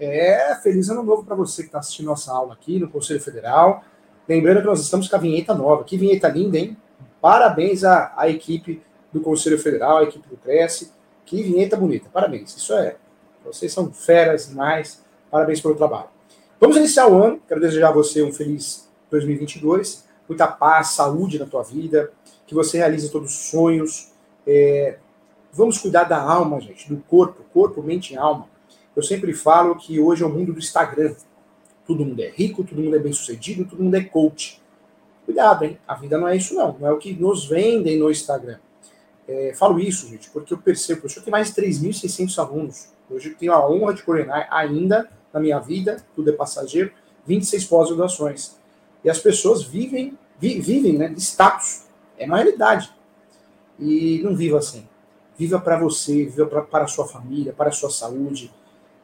É, 0.00 0.54
feliz 0.62 0.88
ano 0.90 1.02
novo 1.02 1.24
para 1.24 1.34
você 1.34 1.62
que 1.62 1.68
está 1.68 1.80
assistindo 1.80 2.06
nossa 2.06 2.32
aula 2.32 2.52
aqui 2.52 2.78
no 2.78 2.88
Conselho 2.88 3.20
Federal. 3.20 3.82
Lembrando 4.28 4.60
que 4.60 4.66
nós 4.66 4.80
estamos 4.80 5.08
com 5.08 5.16
a 5.16 5.18
vinheta 5.18 5.54
nova. 5.54 5.82
Que 5.82 5.98
vinheta 5.98 6.28
linda, 6.28 6.56
hein? 6.56 6.76
Parabéns 7.20 7.82
à, 7.82 8.12
à 8.16 8.28
equipe 8.28 8.80
do 9.12 9.20
Conselho 9.20 9.58
Federal, 9.58 9.98
à 9.98 10.02
equipe 10.04 10.28
do 10.28 10.36
Cresce. 10.36 10.92
Que 11.26 11.42
vinheta 11.42 11.76
bonita. 11.76 12.08
Parabéns. 12.12 12.56
Isso 12.56 12.72
é. 12.74 12.96
Vocês 13.44 13.72
são 13.72 13.92
feras 13.92 14.48
demais. 14.48 15.02
Parabéns 15.30 15.60
pelo 15.60 15.74
trabalho. 15.74 16.08
Vamos 16.60 16.76
iniciar 16.76 17.08
o 17.08 17.20
ano. 17.20 17.42
Quero 17.48 17.60
desejar 17.60 17.88
a 17.88 17.92
você 17.92 18.22
um 18.22 18.32
feliz 18.32 18.88
2022. 19.10 20.06
Muita 20.28 20.46
paz, 20.46 20.88
saúde 20.88 21.40
na 21.40 21.46
tua 21.46 21.64
vida. 21.64 22.12
Que 22.46 22.54
você 22.54 22.78
realize 22.78 23.10
todos 23.10 23.34
os 23.34 23.50
sonhos. 23.50 24.12
É, 24.46 24.98
vamos 25.52 25.78
cuidar 25.78 26.04
da 26.04 26.22
alma, 26.22 26.60
gente, 26.60 26.88
do 26.88 27.02
corpo. 27.08 27.42
Corpo, 27.52 27.82
mente 27.82 28.14
e 28.14 28.16
alma 28.16 28.46
eu 28.98 29.02
sempre 29.04 29.32
falo 29.32 29.76
que 29.76 30.00
hoje 30.00 30.24
é 30.24 30.26
o 30.26 30.28
mundo 30.28 30.52
do 30.52 30.58
Instagram. 30.58 31.14
Todo 31.86 32.04
mundo 32.04 32.20
é 32.20 32.30
rico, 32.30 32.64
todo 32.64 32.82
mundo 32.82 32.96
é 32.96 32.98
bem 32.98 33.12
sucedido, 33.12 33.64
todo 33.64 33.80
mundo 33.80 33.94
é 33.94 34.02
coach. 34.02 34.60
Cuidado, 35.24 35.64
hein? 35.64 35.78
A 35.86 35.94
vida 35.94 36.18
não 36.18 36.26
é 36.26 36.36
isso, 36.36 36.52
não. 36.52 36.76
Não 36.80 36.88
é 36.88 36.90
o 36.90 36.98
que 36.98 37.12
nos 37.12 37.46
vendem 37.46 37.96
no 37.96 38.10
Instagram. 38.10 38.58
É, 39.28 39.54
falo 39.54 39.78
isso, 39.78 40.08
gente, 40.08 40.28
porque 40.30 40.52
eu 40.52 40.58
percebo, 40.58 41.06
eu 41.06 41.22
tenho 41.22 41.30
mais 41.30 41.54
de 41.54 41.62
3.600 41.62 42.38
alunos. 42.38 42.88
Hoje 43.08 43.28
eu 43.28 43.36
tenho 43.36 43.52
a 43.52 43.70
honra 43.70 43.94
de 43.94 44.02
coordenar 44.02 44.48
ainda 44.50 45.08
na 45.32 45.38
minha 45.38 45.60
vida, 45.60 46.04
tudo 46.16 46.30
é 46.30 46.32
passageiro, 46.32 46.90
26 47.24 47.66
pós-graduações. 47.66 48.58
E 49.04 49.08
as 49.08 49.20
pessoas 49.20 49.62
vivem, 49.62 50.18
vi, 50.40 50.60
vivem 50.60 50.98
né, 50.98 51.08
de 51.08 51.20
status. 51.20 51.84
É 52.18 52.26
uma 52.26 52.38
realidade. 52.38 52.92
E 53.78 54.20
não 54.24 54.34
viva 54.34 54.58
assim. 54.58 54.88
Viva 55.36 55.60
para 55.60 55.78
você, 55.78 56.24
viva 56.24 56.46
para 56.46 56.82
a 56.82 56.88
sua 56.88 57.06
família, 57.06 57.52
para 57.52 57.68
a 57.68 57.72
sua 57.72 57.90
saúde, 57.90 58.50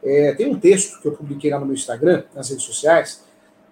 é, 0.05 0.35
tem 0.35 0.47
um 0.47 0.59
texto 0.59 1.01
que 1.01 1.09
eu 1.09 1.13
publiquei 1.13 1.51
lá 1.51 1.59
no 1.59 1.65
meu 1.65 1.75
Instagram, 1.75 2.25
nas 2.35 2.51
redes 2.51 2.65
sociais, 2.65 3.25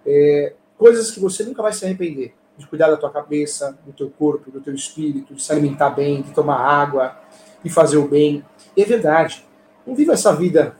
é, 0.05 0.53
coisas 0.77 1.11
que 1.11 1.19
você 1.19 1.43
nunca 1.43 1.61
vai 1.61 1.71
se 1.71 1.85
arrepender. 1.85 2.33
De 2.55 2.67
cuidar 2.67 2.89
da 2.89 2.97
tua 2.97 3.09
cabeça, 3.09 3.77
do 3.83 3.91
teu 3.93 4.11
corpo, 4.11 4.51
do 4.51 4.61
teu 4.61 4.75
espírito, 4.75 5.33
de 5.33 5.41
se 5.41 5.51
alimentar 5.51 5.89
bem, 5.89 6.21
de 6.21 6.31
tomar 6.31 6.57
água, 6.57 7.17
de 7.63 7.69
fazer 7.69 7.97
o 7.97 8.07
bem. 8.07 8.45
E 8.77 8.81
é 8.83 8.85
verdade. 8.85 9.43
Não 9.87 9.95
viva 9.95 10.13
essa 10.13 10.35
vida 10.35 10.75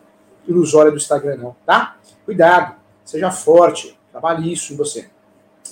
ilusória 0.48 0.92
do 0.92 0.98
Instagram, 0.98 1.38
não, 1.38 1.56
tá? 1.66 1.98
Cuidado, 2.26 2.76
seja 3.04 3.32
forte, 3.32 3.98
trabalhe 4.12 4.52
isso 4.52 4.72
em 4.74 4.76
você. 4.76 5.10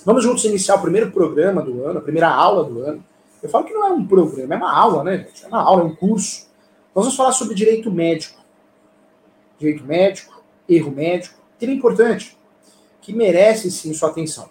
Vamos 0.04 0.24
juntos 0.24 0.44
iniciar 0.44 0.74
o 0.76 0.82
primeiro 0.82 1.12
programa 1.12 1.62
do 1.62 1.84
ano, 1.84 2.00
a 2.00 2.02
primeira 2.02 2.28
aula 2.28 2.64
do 2.64 2.80
ano. 2.80 3.04
Eu 3.40 3.48
falo 3.48 3.64
que 3.64 3.72
não 3.72 3.86
é 3.86 3.90
um 3.90 4.04
programa, 4.04 4.54
é 4.54 4.56
uma 4.56 4.76
aula, 4.76 5.04
né, 5.04 5.18
gente? 5.18 5.44
É 5.44 5.48
uma 5.48 5.62
aula, 5.62 5.82
é 5.82 5.84
um 5.84 5.94
curso. 5.94 6.48
Nós 6.94 7.04
vamos 7.04 7.16
falar 7.16 7.32
sobre 7.32 7.54
direito 7.54 7.92
médico 7.92 8.41
direito 9.62 9.84
médico, 9.84 10.42
erro 10.68 10.90
médico, 10.90 11.40
tema 11.58 11.72
importante, 11.72 12.36
que 13.00 13.12
merece 13.12 13.70
sim 13.70 13.92
sua 13.94 14.10
atenção. 14.10 14.48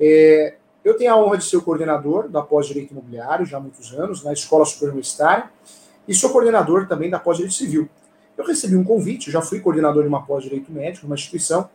É, 0.00 0.56
eu 0.84 0.96
tenho 0.96 1.12
a 1.12 1.16
honra 1.16 1.38
de 1.38 1.44
ser 1.44 1.56
o 1.56 1.62
coordenador 1.62 2.28
da 2.28 2.42
pós-direito 2.42 2.92
imobiliário 2.92 3.46
já 3.46 3.58
há 3.58 3.60
muitos 3.60 3.92
anos, 3.92 4.24
na 4.24 4.32
Escola 4.32 4.64
Superior 4.64 4.92
Universitária, 4.92 5.50
e 6.08 6.14
sou 6.14 6.30
coordenador 6.30 6.88
também 6.88 7.08
da 7.08 7.18
pós-direito 7.18 7.54
civil. 7.54 7.88
Eu 8.36 8.44
recebi 8.44 8.76
um 8.76 8.82
convite, 8.82 9.30
já 9.30 9.40
fui 9.40 9.60
coordenador 9.60 10.02
de 10.02 10.08
uma 10.08 10.24
pós-direito 10.24 10.72
médico, 10.72 11.06
numa 11.06 11.14
instituição, 11.14 11.68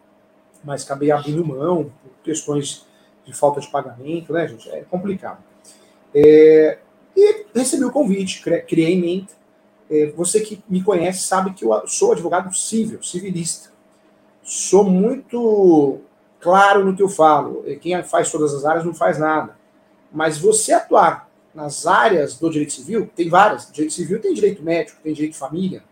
mas 0.63 0.83
acabei 0.83 1.11
abrindo 1.11 1.45
mão 1.45 1.91
por 2.03 2.11
questões 2.23 2.85
de 3.25 3.33
falta 3.33 3.61
de 3.61 3.67
pagamento, 3.67 4.33
né, 4.33 4.47
gente? 4.47 4.69
É 4.69 4.81
complicado. 4.81 5.44
É, 6.13 6.80
e 7.16 7.45
recebi 7.53 7.85
o 7.85 7.91
convite, 7.91 8.41
criei 8.67 8.94
em 8.94 9.02
mente, 9.02 9.33
é, 9.33 9.37
você 10.16 10.42
que 10.42 10.62
me 10.68 10.84
conhece 10.84 11.24
sabe 11.24 11.53
que 11.53 11.64
eu 11.64 11.88
sou 11.88 12.12
advogado 12.12 12.53
civil, 12.56 13.02
civilista. 13.02 13.70
Sou 14.44 14.84
muito 14.84 16.02
claro 16.40 16.86
no 16.86 16.96
que 16.96 17.03
eu 17.03 17.09
falo. 17.09 17.64
É, 17.66 17.75
quem 17.75 18.02
faz 18.03 18.31
todas 18.31 18.53
as 18.53 18.66
áreas 18.66 18.86
não 18.86 18.94
faz 18.94 19.18
nada. 19.18 19.58
Mas 20.12 20.38
você 20.38 20.74
atuar 20.74 21.30
nas 21.53 21.88
áreas 21.88 22.38
do 22.38 22.50
direito 22.50 22.74
civil, 22.74 23.09
tem 23.16 23.30
várias. 23.30 23.72
Direito 23.72 23.94
civil 23.94 24.22
tem 24.22 24.34
direito 24.34 24.64
médico, 24.64 25.02
tem 25.02 25.14
direito 25.14 25.34
de 25.34 25.40
família, 25.40 25.84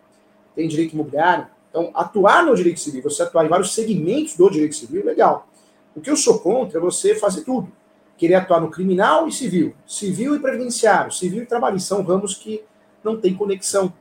tem 0.56 0.68
direito 0.68 0.94
imobiliário. 0.94 1.48
Então, 1.70 1.92
atuar 1.94 2.46
no 2.46 2.56
direito 2.56 2.80
civil, 2.80 3.02
você 3.04 3.24
atuar 3.24 3.46
em 3.46 3.50
vários 3.50 3.74
segmentos 3.74 4.38
do 4.38 4.50
direito 4.50 4.76
civil, 4.76 5.02
é 5.02 5.06
legal. 5.06 5.48
O 5.96 6.02
que 6.02 6.10
eu 6.10 6.16
sou 6.16 6.40
contra 6.40 6.78
é 6.78 6.82
você 6.82 7.16
fazer 7.16 7.42
tudo. 7.42 7.72
Querer 8.18 8.36
atuar 8.36 8.62
no 8.62 8.72
criminal 8.72 9.28
e 9.28 9.32
civil, 9.32 9.76
civil 9.86 10.36
e 10.36 10.40
previdenciário, 10.40 11.12
civil 11.12 11.44
e 11.44 11.46
trabalhista. 11.46 11.96
São 11.96 12.04
ramos 12.04 12.36
que 12.36 12.64
não 13.06 13.20
tem 13.20 13.34
conexão. 13.34 13.94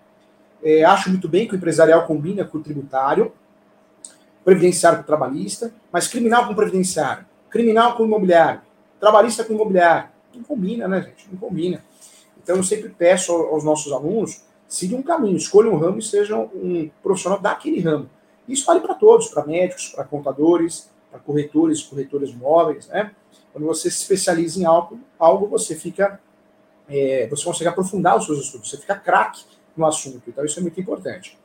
É, 0.62 0.82
acho 0.82 1.10
muito 1.10 1.28
bem 1.28 1.46
que 1.46 1.54
o 1.54 1.56
empresarial 1.56 2.06
combina 2.06 2.44
com 2.44 2.58
o 2.58 2.62
tributário, 2.62 3.32
previdenciário 4.44 4.98
com 4.98 5.04
o 5.04 5.06
trabalhista, 5.06 5.72
mas 5.92 6.08
criminal 6.08 6.48
com 6.48 6.54
previdenciário, 6.54 7.26
criminal 7.50 7.96
com 7.96 8.04
imobiliário, 8.04 8.62
trabalhista 8.98 9.44
com 9.44 9.52
imobiliário. 9.52 10.08
Não 10.34 10.42
combina, 10.42 10.88
né, 10.88 11.02
gente? 11.02 11.28
Não 11.30 11.38
combina. 11.38 11.84
Então 12.42 12.56
eu 12.56 12.62
sempre 12.62 12.88
peço 12.88 13.32
aos 13.32 13.62
nossos 13.62 13.92
alunos, 13.92 14.42
sigam 14.66 14.98
um 14.98 15.02
caminho, 15.02 15.36
escolham 15.36 15.72
um 15.72 15.78
ramo 15.78 15.98
e 15.98 16.02
sejam 16.02 16.50
um 16.54 16.90
profissional 17.02 17.38
daquele 17.38 17.80
ramo. 17.80 18.08
Isso 18.48 18.66
vale 18.66 18.80
para 18.80 18.94
todos, 18.94 19.28
para 19.28 19.46
médicos, 19.46 19.90
para 19.90 20.04
contadores, 20.04 20.90
para 21.10 21.20
corretores, 21.20 21.82
corretores 21.82 22.30
de 22.30 22.34
imóveis, 22.34 22.88
né? 22.88 23.12
Quando 23.52 23.66
você 23.66 23.90
se 23.90 24.02
especializa 24.02 24.60
em 24.60 24.64
algo, 24.64 24.98
algo 25.18 25.46
você 25.46 25.76
fica 25.76 26.20
é, 26.88 27.26
você 27.28 27.44
consegue 27.44 27.68
aprofundar 27.68 28.16
os 28.16 28.24
seus 28.26 28.38
estudos, 28.40 28.70
você 28.70 28.76
fica 28.76 28.94
craque 28.94 29.42
no 29.76 29.84
assunto. 29.86 30.22
Então, 30.28 30.44
isso 30.44 30.56
é 30.58 30.62
muito 30.62 30.80
importante. 30.80 31.38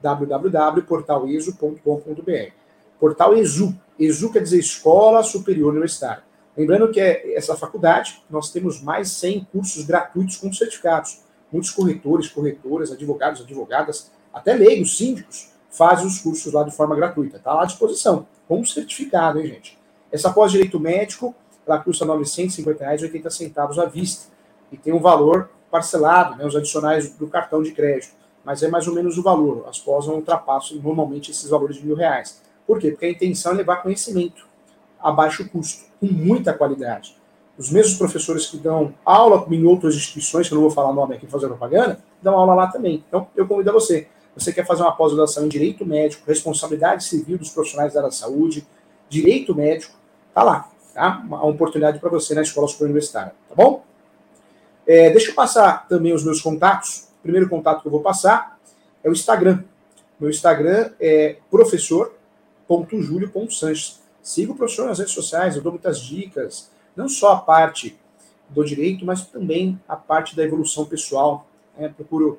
www.portaliso.com.br. 0.00 2.52
Portal 2.98 3.36
ESU. 3.36 3.74
ESU 3.98 4.32
quer 4.32 4.42
dizer 4.42 4.58
Escola 4.58 5.22
Superior 5.22 5.70
Universitária. 5.70 6.24
Lembrando 6.56 6.90
que 6.90 7.00
é 7.00 7.34
essa 7.34 7.56
faculdade, 7.56 8.20
nós 8.28 8.50
temos 8.50 8.82
mais 8.82 9.10
100 9.12 9.46
cursos 9.52 9.84
gratuitos 9.84 10.36
com 10.36 10.52
certificados 10.52 11.20
muitos 11.52 11.70
corretores, 11.70 12.28
corretoras, 12.28 12.92
advogados, 12.92 13.40
advogadas, 13.40 14.10
até 14.32 14.54
leigos, 14.54 14.96
síndicos, 14.96 15.50
fazem 15.70 16.06
os 16.06 16.18
cursos 16.20 16.52
lá 16.52 16.62
de 16.62 16.70
forma 16.70 16.94
gratuita. 16.94 17.36
Está 17.36 17.54
lá 17.54 17.62
à 17.62 17.66
disposição, 17.66 18.26
com 18.48 18.64
certificado, 18.64 19.40
hein, 19.40 19.46
gente? 19.46 19.78
Essa 20.10 20.32
pós-direito 20.32 20.78
médico, 20.78 21.34
ela 21.66 21.78
custa 21.78 22.04
R$ 22.04 22.12
950,80 22.12 23.30
centavos 23.30 23.78
à 23.78 23.86
vista. 23.86 24.28
E 24.72 24.76
tem 24.76 24.92
um 24.92 25.00
valor 25.00 25.50
parcelado, 25.70 26.36
né, 26.36 26.46
os 26.46 26.56
adicionais 26.56 27.10
do 27.14 27.28
cartão 27.28 27.62
de 27.62 27.72
crédito. 27.72 28.14
Mas 28.44 28.62
é 28.62 28.68
mais 28.68 28.88
ou 28.88 28.94
menos 28.94 29.18
o 29.18 29.22
valor. 29.22 29.66
As 29.68 29.78
pós 29.78 30.06
não 30.06 30.14
ultrapassam 30.16 30.78
normalmente 30.78 31.30
esses 31.30 31.48
valores 31.48 31.76
de 31.76 31.86
mil 31.86 31.94
reais. 31.94 32.40
Por 32.66 32.78
quê? 32.78 32.90
Porque 32.90 33.06
a 33.06 33.10
intenção 33.10 33.52
é 33.52 33.56
levar 33.56 33.82
conhecimento 33.82 34.48
a 35.00 35.10
baixo 35.10 35.48
custo, 35.48 35.84
com 35.98 36.06
muita 36.06 36.52
qualidade 36.52 37.19
os 37.60 37.70
mesmos 37.70 37.96
professores 37.98 38.46
que 38.46 38.56
dão 38.56 38.94
aula 39.04 39.46
em 39.50 39.66
outras 39.66 39.94
instituições, 39.94 40.48
que 40.48 40.54
eu 40.54 40.56
não 40.56 40.62
vou 40.62 40.70
falar 40.70 40.94
nome 40.94 41.14
aqui 41.14 41.26
fazer 41.26 41.46
propaganda, 41.46 42.02
dão 42.22 42.34
aula 42.34 42.54
lá 42.54 42.68
também. 42.68 43.04
Então, 43.06 43.26
eu 43.36 43.46
convido 43.46 43.68
a 43.68 43.72
você. 43.74 44.08
Você 44.34 44.50
quer 44.50 44.66
fazer 44.66 44.80
uma 44.80 44.92
pós-graduação 44.92 45.44
em 45.44 45.48
Direito 45.48 45.84
Médico, 45.84 46.22
Responsabilidade 46.26 47.04
Civil 47.04 47.36
dos 47.36 47.50
Profissionais 47.50 47.92
da 47.92 48.00
área 48.00 48.08
da 48.08 48.16
Saúde, 48.16 48.66
Direito 49.10 49.54
Médico, 49.54 49.94
tá 50.32 50.42
lá, 50.42 50.70
tá? 50.94 51.22
Uma 51.22 51.44
oportunidade 51.44 51.98
para 51.98 52.08
você 52.08 52.34
na 52.34 52.40
Escola 52.40 52.66
Superior 52.66 52.92
Universitária, 52.92 53.34
tá 53.46 53.54
bom? 53.54 53.84
É, 54.86 55.10
deixa 55.10 55.30
eu 55.30 55.34
passar 55.34 55.86
também 55.86 56.14
os 56.14 56.24
meus 56.24 56.40
contatos. 56.40 57.08
O 57.18 57.22
primeiro 57.22 57.46
contato 57.46 57.82
que 57.82 57.88
eu 57.88 57.92
vou 57.92 58.00
passar 58.00 58.58
é 59.04 59.10
o 59.10 59.12
Instagram. 59.12 59.64
Meu 60.18 60.30
Instagram 60.30 60.92
é 60.98 61.36
professor.julio.sanches. 61.50 64.00
Siga 64.22 64.52
o 64.52 64.54
professor 64.54 64.86
nas 64.86 64.98
redes 64.98 65.12
sociais, 65.12 65.56
eu 65.56 65.62
dou 65.62 65.72
muitas 65.72 66.00
dicas, 66.00 66.70
não 67.00 67.08
só 67.08 67.32
a 67.32 67.38
parte 67.38 67.98
do 68.48 68.64
direito, 68.64 69.04
mas 69.04 69.26
também 69.26 69.80
a 69.88 69.96
parte 69.96 70.36
da 70.36 70.44
evolução 70.44 70.84
pessoal. 70.84 71.48
Né? 71.76 71.88
Procuro 71.88 72.38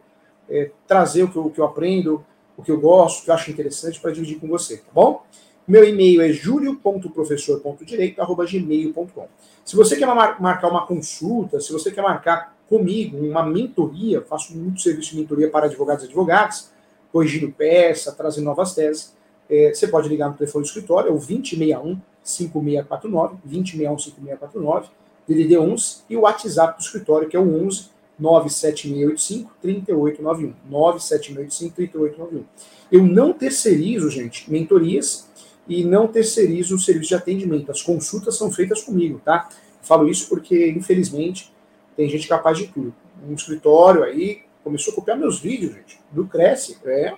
é, 0.49 0.71
trazer 0.87 1.23
o 1.23 1.31
que, 1.31 1.37
eu, 1.37 1.45
o 1.45 1.51
que 1.51 1.59
eu 1.59 1.65
aprendo, 1.65 2.23
o 2.55 2.63
que 2.63 2.71
eu 2.71 2.79
gosto, 2.79 3.21
o 3.21 3.25
que 3.25 3.31
eu 3.31 3.35
acho 3.35 3.49
interessante 3.49 3.99
para 3.99 4.11
dividir 4.11 4.39
com 4.39 4.47
você, 4.47 4.77
tá 4.77 4.91
bom? 4.93 5.23
Meu 5.67 5.83
e-mail 5.87 6.21
é 6.21 6.31
julio.professor.direito.gmail.com. 6.31 9.27
Se 9.63 9.75
você 9.75 9.95
quer 9.95 10.07
mar 10.07 10.41
marcar 10.41 10.69
uma 10.69 10.83
consulta, 10.85 11.59
se 11.59 11.71
você 11.71 11.91
quer 11.91 12.01
marcar 12.01 12.57
comigo 12.67 13.15
uma 13.17 13.45
mentoria, 13.45 14.21
faço 14.21 14.57
muito 14.57 14.81
serviço 14.81 15.11
de 15.11 15.17
mentoria 15.17 15.47
para 15.49 15.67
advogados 15.67 16.03
e 16.03 16.07
advogadas, 16.07 16.71
corrigindo 17.11 17.51
peça, 17.51 18.11
trazendo 18.11 18.45
novas 18.45 18.73
teses, 18.73 19.15
é, 19.49 19.71
você 19.73 19.87
pode 19.87 20.09
ligar 20.09 20.29
no 20.29 20.35
telefone 20.35 20.63
do 20.63 20.67
escritório, 20.67 21.09
é 21.09 21.11
o 21.11 21.15
2061 21.15 21.99
5649, 22.23 23.37
2061 23.43 23.97
5649, 23.97 24.89
DDD 25.27 25.57
11, 25.57 25.97
e 26.09 26.17
o 26.17 26.21
WhatsApp 26.21 26.77
do 26.77 26.83
escritório, 26.83 27.27
que 27.27 27.35
é 27.35 27.39
o 27.39 27.65
11 27.65 27.89
97685 28.19 29.51
3891. 29.61 30.53
97685 30.69 31.75
3891. 31.75 32.45
Eu 32.91 33.03
não 33.03 33.33
terceirizo, 33.33 34.09
gente, 34.09 34.51
mentorias 34.51 35.27
e 35.67 35.83
não 35.83 36.07
terceirizo 36.07 36.75
o 36.75 36.79
serviço 36.79 37.09
de 37.09 37.15
atendimento. 37.15 37.71
As 37.71 37.81
consultas 37.81 38.37
são 38.37 38.51
feitas 38.51 38.83
comigo, 38.83 39.19
tá? 39.23 39.49
Falo 39.81 40.07
isso 40.07 40.29
porque, 40.29 40.69
infelizmente, 40.69 41.51
tem 41.95 42.07
gente 42.09 42.27
capaz 42.27 42.57
de 42.57 42.67
tudo. 42.67 42.93
Um 43.27 43.33
escritório 43.33 44.03
aí 44.03 44.41
começou 44.63 44.93
a 44.93 44.95
copiar 44.95 45.17
meus 45.17 45.39
vídeos, 45.39 45.73
gente, 45.73 45.99
do 46.11 46.27
Cresce, 46.27 46.77
é, 46.85 47.15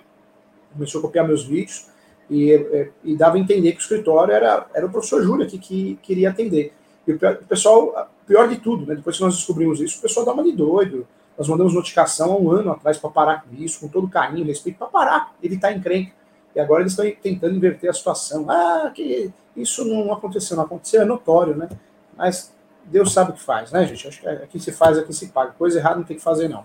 começou 0.72 1.00
a 1.00 1.02
copiar 1.02 1.26
meus 1.26 1.44
vídeos 1.44 1.88
e, 2.28 2.52
é, 2.52 2.90
e 3.02 3.16
dava 3.16 3.36
a 3.36 3.40
entender 3.40 3.72
que 3.72 3.78
o 3.78 3.80
escritório 3.80 4.32
era, 4.32 4.66
era 4.74 4.86
o 4.86 4.90
professor 4.90 5.22
Júlio 5.22 5.46
aqui 5.46 5.58
que 5.58 5.98
queria 6.02 6.30
atender. 6.30 6.72
E 7.06 7.12
o, 7.12 7.16
o 7.16 7.46
pessoal, 7.46 8.10
pior 8.26 8.48
de 8.48 8.56
tudo, 8.56 8.86
né, 8.86 8.94
depois 8.94 9.16
que 9.16 9.22
nós 9.22 9.36
descobrimos 9.36 9.80
isso, 9.80 9.98
o 9.98 10.02
pessoal 10.02 10.32
uma 10.32 10.42
de 10.42 10.52
doido. 10.52 11.06
Nós 11.36 11.48
mandamos 11.48 11.74
notificação 11.74 12.32
há 12.32 12.36
um 12.36 12.50
ano 12.50 12.70
atrás 12.70 12.96
para 12.96 13.10
parar 13.10 13.42
com 13.42 13.54
isso, 13.56 13.80
com 13.80 13.88
todo 13.88 14.08
carinho, 14.08 14.46
respeito, 14.46 14.78
para 14.78 14.86
parar, 14.86 15.34
ele 15.42 15.56
está 15.56 15.72
encrenca. 15.72 16.12
E 16.54 16.60
agora 16.60 16.82
eles 16.82 16.92
estão 16.92 17.10
tentando 17.20 17.56
inverter 17.56 17.90
a 17.90 17.92
situação. 17.92 18.48
Ah, 18.48 18.90
que 18.94 19.32
isso 19.56 19.84
não 19.84 20.12
aconteceu, 20.12 20.56
não 20.56 20.64
aconteceu, 20.64 21.02
é 21.02 21.04
notório, 21.04 21.56
né? 21.56 21.68
Mas 22.16 22.54
Deus 22.84 23.12
sabe 23.12 23.32
o 23.32 23.34
que 23.34 23.42
faz, 23.42 23.72
né, 23.72 23.84
gente? 23.86 24.06
Acho 24.06 24.20
que 24.20 24.28
aqui 24.28 24.60
se 24.60 24.70
faz, 24.70 24.96
aqui 24.96 25.12
se 25.12 25.28
paga. 25.28 25.52
Coisa 25.58 25.78
errada 25.78 25.96
não 25.96 26.04
tem 26.04 26.16
que 26.16 26.22
fazer, 26.22 26.48
não. 26.48 26.64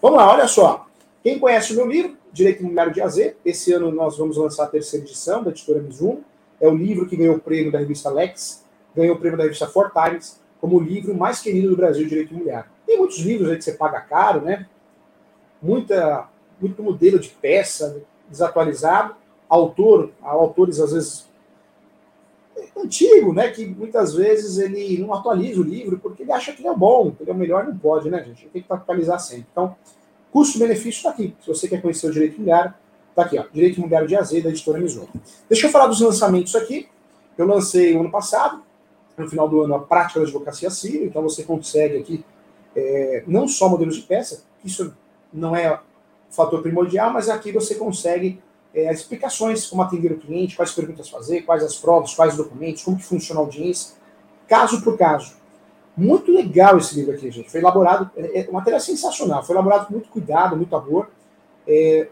Vamos 0.00 0.18
lá, 0.18 0.32
olha 0.32 0.46
só. 0.46 0.86
Quem 1.24 1.38
conhece 1.38 1.72
o 1.72 1.76
meu 1.76 1.86
livro, 1.86 2.18
Direito 2.30 2.60
Imobiliário 2.60 2.92
de 2.92 3.00
AZ, 3.00 3.34
esse 3.46 3.72
ano 3.72 3.90
nós 3.90 4.18
vamos 4.18 4.36
lançar 4.36 4.64
a 4.64 4.66
terceira 4.66 5.06
edição 5.06 5.42
da 5.42 5.50
editora 5.50 5.80
Mizuno. 5.80 6.22
É 6.60 6.68
o 6.68 6.76
livro 6.76 7.06
que 7.08 7.16
ganhou 7.16 7.36
o 7.36 7.40
prêmio 7.40 7.72
da 7.72 7.78
revista 7.78 8.10
Lex, 8.10 8.62
ganhou 8.94 9.16
o 9.16 9.18
prêmio 9.18 9.38
da 9.38 9.44
revista 9.44 9.66
Four 9.66 9.90
Times, 9.90 10.38
como 10.60 10.76
o 10.76 10.80
livro 10.80 11.16
mais 11.16 11.40
querido 11.40 11.70
do 11.70 11.76
Brasil, 11.76 12.06
Direito 12.06 12.32
Imobiliário. 12.32 12.68
Tem 12.86 12.98
muitos 12.98 13.20
livros 13.20 13.48
aí 13.48 13.56
que 13.56 13.64
você 13.64 13.72
paga 13.72 14.02
caro, 14.02 14.42
né? 14.42 14.66
Muita, 15.62 16.28
muito 16.60 16.82
modelo 16.82 17.18
de 17.18 17.30
peça 17.30 18.02
desatualizado. 18.28 19.16
Autor, 19.48 20.10
autores 20.20 20.78
às 20.78 20.92
vezes 20.92 21.26
antigo, 22.76 23.32
né? 23.32 23.48
Que 23.48 23.64
muitas 23.64 24.12
vezes 24.12 24.58
ele 24.58 24.98
não 24.98 25.14
atualiza 25.14 25.58
o 25.58 25.64
livro 25.64 25.98
porque 25.98 26.22
ele 26.22 26.32
acha 26.32 26.52
que 26.52 26.60
ele 26.60 26.68
é 26.68 26.76
bom, 26.76 27.12
que 27.12 27.22
ele 27.22 27.30
é 27.30 27.34
o 27.34 27.36
melhor, 27.36 27.64
não 27.64 27.78
pode, 27.78 28.10
né, 28.10 28.22
gente? 28.22 28.46
Tem 28.48 28.60
que 28.60 28.70
atualizar 28.70 29.18
sempre. 29.18 29.46
Então, 29.50 29.74
custo-benefício 30.34 30.98
está 30.98 31.10
aqui. 31.10 31.32
Se 31.40 31.46
você 31.46 31.68
quer 31.68 31.80
conhecer 31.80 32.08
o 32.08 32.12
direito 32.12 32.34
imobiliário, 32.34 32.74
está 33.10 33.22
aqui, 33.22 33.38
ó. 33.38 33.44
Direito 33.52 33.76
imobiliário 33.76 34.08
de 34.08 34.16
AZ, 34.16 34.30
da 34.42 34.48
editora 34.48 34.80
Mizuno. 34.80 35.08
Deixa 35.48 35.68
eu 35.68 35.70
falar 35.70 35.86
dos 35.86 36.00
lançamentos 36.00 36.56
aqui. 36.56 36.88
Eu 37.38 37.46
lancei 37.46 37.96
o 37.96 38.00
ano 38.00 38.10
passado, 38.10 38.60
no 39.16 39.30
final 39.30 39.48
do 39.48 39.60
ano, 39.60 39.76
a 39.76 39.78
prática 39.78 40.18
da 40.18 40.26
advocacia 40.26 40.68
civil, 40.70 41.04
então 41.04 41.22
você 41.22 41.44
consegue 41.44 41.98
aqui 41.98 42.24
é, 42.74 43.22
não 43.28 43.46
só 43.46 43.68
modelos 43.68 43.94
de 43.94 44.02
peça, 44.02 44.42
isso 44.64 44.92
não 45.32 45.54
é 45.54 45.80
fator 46.30 46.60
primordial, 46.62 47.12
mas 47.12 47.28
aqui 47.28 47.52
você 47.52 47.76
consegue 47.76 48.40
é, 48.74 48.92
explicações, 48.92 49.68
como 49.68 49.82
atender 49.82 50.10
o 50.10 50.18
cliente, 50.18 50.56
quais 50.56 50.72
perguntas 50.72 51.08
fazer, 51.08 51.42
quais 51.42 51.62
as 51.62 51.76
provas, 51.76 52.12
quais 52.12 52.32
os 52.32 52.38
documentos, 52.38 52.82
como 52.82 52.96
que 52.96 53.04
funciona 53.04 53.40
a 53.40 53.44
audiência, 53.44 53.94
caso 54.48 54.82
por 54.82 54.98
caso. 54.98 55.36
Muito 55.96 56.32
legal 56.32 56.76
esse 56.76 56.94
livro 56.94 57.14
aqui, 57.14 57.30
gente. 57.30 57.50
Foi 57.50 57.60
elaborado, 57.60 58.10
é, 58.16 58.40
é 58.40 58.48
um 58.48 58.54
material 58.54 58.80
sensacional, 58.80 59.44
foi 59.44 59.54
elaborado 59.54 59.86
com 59.86 59.94
muito 59.94 60.08
cuidado, 60.08 60.56
muito 60.56 60.74
amor. 60.74 61.08
É, 61.66 62.08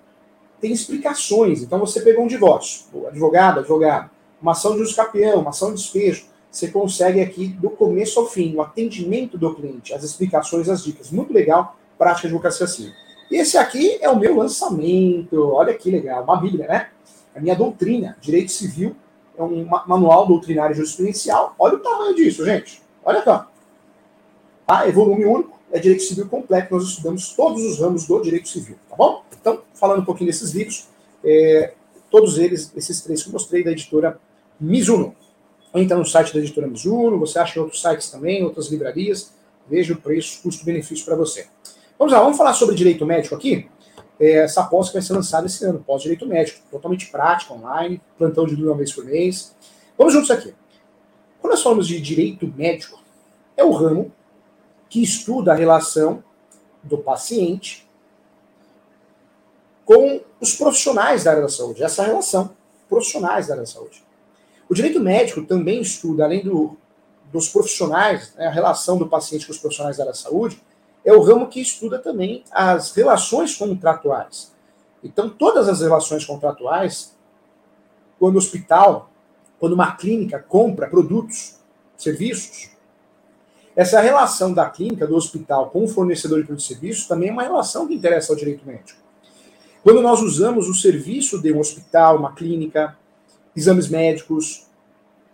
tem 0.60 0.72
explicações. 0.72 1.62
Então 1.62 1.78
você 1.80 2.00
pegou 2.00 2.24
um 2.24 2.28
divórcio, 2.28 2.86
advogado, 3.08 3.58
advogado, 3.58 4.10
uma 4.40 4.52
ação 4.52 4.76
de 4.76 4.82
uso 4.82 4.96
uma 5.36 5.50
ação 5.50 5.70
de 5.74 5.80
despejo. 5.80 6.26
Você 6.50 6.68
consegue 6.68 7.20
aqui, 7.20 7.48
do 7.48 7.70
começo 7.70 8.20
ao 8.20 8.26
fim, 8.26 8.54
o 8.54 8.62
atendimento 8.62 9.38
do 9.38 9.54
cliente, 9.54 9.94
as 9.94 10.04
explicações, 10.04 10.68
as 10.68 10.84
dicas. 10.84 11.10
Muito 11.10 11.32
legal, 11.32 11.76
prática 11.98 12.28
de 12.28 12.34
advocacia 12.34 12.66
civil. 12.66 12.92
E 13.30 13.36
esse 13.36 13.56
aqui 13.56 13.98
é 14.02 14.10
o 14.10 14.18
meu 14.18 14.36
lançamento. 14.36 15.50
Olha 15.54 15.72
que 15.72 15.90
legal, 15.90 16.22
uma 16.22 16.36
Bíblia, 16.36 16.68
né? 16.68 16.88
A 17.34 17.40
minha 17.40 17.56
doutrina, 17.56 18.16
Direito 18.20 18.52
Civil, 18.52 18.94
é 19.36 19.42
um 19.42 19.64
manual 19.86 20.26
doutrinário 20.26 20.76
jurisprudencial. 20.76 21.54
Olha 21.58 21.76
o 21.76 21.78
tamanho 21.78 22.14
disso, 22.14 22.44
gente. 22.44 22.82
Olha 23.02 23.20
aqui. 23.20 23.51
Ah, 24.66 24.86
é 24.88 24.92
volume 24.92 25.24
único, 25.24 25.58
é 25.70 25.78
Direito 25.78 26.02
Civil 26.02 26.28
completo. 26.28 26.74
Nós 26.74 26.84
estudamos 26.84 27.32
todos 27.32 27.62
os 27.62 27.78
ramos 27.78 28.06
do 28.06 28.20
Direito 28.20 28.48
Civil, 28.48 28.76
tá 28.88 28.96
bom? 28.96 29.24
Então, 29.40 29.62
falando 29.74 30.02
um 30.02 30.04
pouquinho 30.04 30.30
desses 30.30 30.52
livros, 30.52 30.86
é, 31.24 31.74
todos 32.10 32.38
eles, 32.38 32.72
esses 32.76 33.00
três 33.00 33.22
que 33.22 33.28
eu 33.28 33.32
mostrei, 33.32 33.64
da 33.64 33.72
editora 33.72 34.20
Mizuno. 34.60 35.16
Entra 35.74 35.96
no 35.96 36.04
site 36.04 36.32
da 36.34 36.38
editora 36.38 36.66
Mizuno, 36.66 37.18
você 37.18 37.38
acha 37.38 37.58
em 37.58 37.62
outros 37.62 37.80
sites 37.80 38.10
também, 38.10 38.44
outras 38.44 38.68
livrarias. 38.68 39.32
Veja 39.68 39.94
o 39.94 39.96
preço, 39.96 40.42
custo-benefício 40.42 41.04
para 41.04 41.16
você. 41.16 41.46
Vamos 41.98 42.12
lá, 42.12 42.20
vamos 42.20 42.36
falar 42.36 42.52
sobre 42.52 42.74
direito 42.74 43.06
médico 43.06 43.34
aqui. 43.34 43.68
É, 44.20 44.44
essa 44.44 44.62
pós 44.64 44.88
que 44.88 44.94
vai 44.94 45.02
ser 45.02 45.14
lançada 45.14 45.46
esse 45.46 45.64
ano, 45.64 45.82
pós-direito 45.84 46.26
médico, 46.26 46.60
totalmente 46.70 47.06
prática, 47.06 47.54
online, 47.54 48.00
plantão 48.18 48.46
de 48.46 48.54
uma 48.54 48.76
vez 48.76 48.92
por 48.92 49.04
mês. 49.04 49.54
Vamos 49.96 50.12
juntos 50.12 50.30
aqui. 50.30 50.52
Quando 51.40 51.52
nós 51.52 51.62
falamos 51.62 51.88
de 51.88 52.00
direito 52.00 52.46
médico, 52.56 53.00
é 53.56 53.64
o 53.64 53.70
ramo 53.72 54.12
que 54.92 55.02
estuda 55.02 55.52
a 55.52 55.54
relação 55.54 56.22
do 56.82 56.98
paciente 56.98 57.88
com 59.86 60.20
os 60.38 60.54
profissionais 60.54 61.24
da 61.24 61.30
área 61.30 61.42
da 61.42 61.48
saúde, 61.48 61.82
essa 61.82 62.02
relação, 62.02 62.54
profissionais 62.90 63.46
da 63.46 63.54
área 63.54 63.62
da 63.62 63.70
saúde. 63.70 64.04
O 64.68 64.74
direito 64.74 65.00
médico 65.00 65.46
também 65.46 65.80
estuda, 65.80 66.24
além 66.24 66.44
do, 66.44 66.76
dos 67.32 67.48
profissionais, 67.48 68.34
né, 68.34 68.48
a 68.48 68.50
relação 68.50 68.98
do 68.98 69.08
paciente 69.08 69.46
com 69.46 69.52
os 69.52 69.58
profissionais 69.58 69.96
da 69.96 70.02
área 70.02 70.12
da 70.12 70.18
saúde, 70.18 70.62
é 71.02 71.14
o 71.14 71.22
ramo 71.22 71.48
que 71.48 71.62
estuda 71.62 71.98
também 71.98 72.44
as 72.50 72.92
relações 72.92 73.56
contratuais. 73.56 74.52
Então, 75.02 75.30
todas 75.30 75.70
as 75.70 75.80
relações 75.80 76.26
contratuais, 76.26 77.16
quando 78.18 78.34
o 78.34 78.38
hospital, 78.38 79.10
quando 79.58 79.72
uma 79.72 79.96
clínica 79.96 80.38
compra 80.38 80.86
produtos, 80.86 81.54
serviços, 81.96 82.72
essa 83.74 84.00
relação 84.00 84.52
da 84.52 84.68
clínica, 84.68 85.06
do 85.06 85.16
hospital 85.16 85.70
com 85.70 85.84
o 85.84 85.88
fornecedor 85.88 86.40
de 86.40 86.44
produtos 86.44 86.66
e 86.66 86.74
serviços 86.74 87.06
também 87.06 87.30
é 87.30 87.32
uma 87.32 87.42
relação 87.42 87.86
que 87.86 87.94
interessa 87.94 88.32
ao 88.32 88.36
direito 88.36 88.66
médico. 88.66 89.00
Quando 89.82 90.02
nós 90.02 90.20
usamos 90.20 90.68
o 90.68 90.74
serviço 90.74 91.40
de 91.40 91.52
um 91.52 91.58
hospital, 91.58 92.18
uma 92.18 92.34
clínica, 92.34 92.96
exames 93.56 93.88
médicos, 93.88 94.66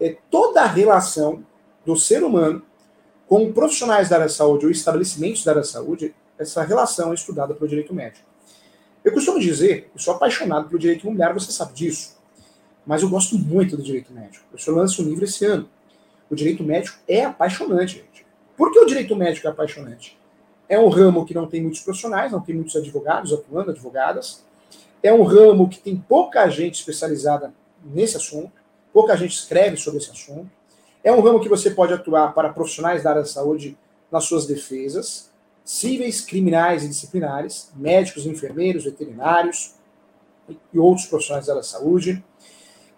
é 0.00 0.16
toda 0.30 0.62
a 0.62 0.66
relação 0.66 1.44
do 1.84 1.96
ser 1.96 2.22
humano 2.22 2.62
com 3.26 3.52
profissionais 3.52 4.08
da 4.08 4.16
área 4.16 4.26
da 4.26 4.32
saúde 4.32 4.64
ou 4.64 4.70
estabelecimentos 4.70 5.44
da 5.44 5.50
área 5.50 5.62
da 5.62 5.68
saúde, 5.68 6.14
essa 6.38 6.62
relação 6.62 7.10
é 7.10 7.14
estudada 7.14 7.52
pelo 7.54 7.68
direito 7.68 7.92
médico. 7.92 8.26
Eu 9.04 9.12
costumo 9.12 9.38
dizer, 9.38 9.90
eu 9.94 10.00
sou 10.00 10.14
apaixonado 10.14 10.68
pelo 10.68 10.78
direito 10.78 11.02
imobiliário, 11.02 11.38
você 11.38 11.52
sabe 11.52 11.74
disso, 11.74 12.16
mas 12.86 13.02
eu 13.02 13.08
gosto 13.08 13.36
muito 13.36 13.76
do 13.76 13.82
direito 13.82 14.12
médico. 14.12 14.44
Eu 14.52 14.58
só 14.58 14.70
lanço 14.70 15.02
um 15.02 15.04
livro 15.04 15.24
esse 15.24 15.44
ano. 15.44 15.68
O 16.30 16.34
direito 16.34 16.62
médico 16.62 16.98
é 17.06 17.24
apaixonante, 17.24 17.96
gente. 17.96 18.27
Por 18.58 18.72
que 18.72 18.80
o 18.80 18.84
direito 18.84 19.14
médico 19.14 19.46
é 19.46 19.50
apaixonante? 19.50 20.18
É 20.68 20.78
um 20.78 20.88
ramo 20.88 21.24
que 21.24 21.32
não 21.32 21.46
tem 21.46 21.62
muitos 21.62 21.80
profissionais, 21.80 22.32
não 22.32 22.40
tem 22.40 22.56
muitos 22.56 22.74
advogados 22.74 23.32
atuando, 23.32 23.70
advogadas. 23.70 24.44
É 25.00 25.12
um 25.12 25.22
ramo 25.22 25.68
que 25.68 25.78
tem 25.78 25.96
pouca 25.96 26.46
gente 26.50 26.74
especializada 26.74 27.54
nesse 27.84 28.16
assunto, 28.16 28.50
pouca 28.92 29.16
gente 29.16 29.30
escreve 29.30 29.76
sobre 29.76 30.00
esse 30.00 30.10
assunto. 30.10 30.50
É 31.04 31.12
um 31.12 31.20
ramo 31.20 31.38
que 31.38 31.48
você 31.48 31.70
pode 31.70 31.92
atuar 31.92 32.34
para 32.34 32.52
profissionais 32.52 33.04
da 33.04 33.10
área 33.10 33.22
da 33.22 33.28
saúde 33.28 33.78
nas 34.10 34.24
suas 34.24 34.44
defesas, 34.44 35.30
cíveis, 35.64 36.20
criminais 36.20 36.82
e 36.82 36.88
disciplinares, 36.88 37.70
médicos, 37.76 38.26
enfermeiros, 38.26 38.84
veterinários 38.84 39.76
e 40.72 40.78
outros 40.78 41.06
profissionais 41.06 41.46
da 41.46 41.52
área 41.52 41.62
da 41.62 41.68
saúde. 41.68 42.24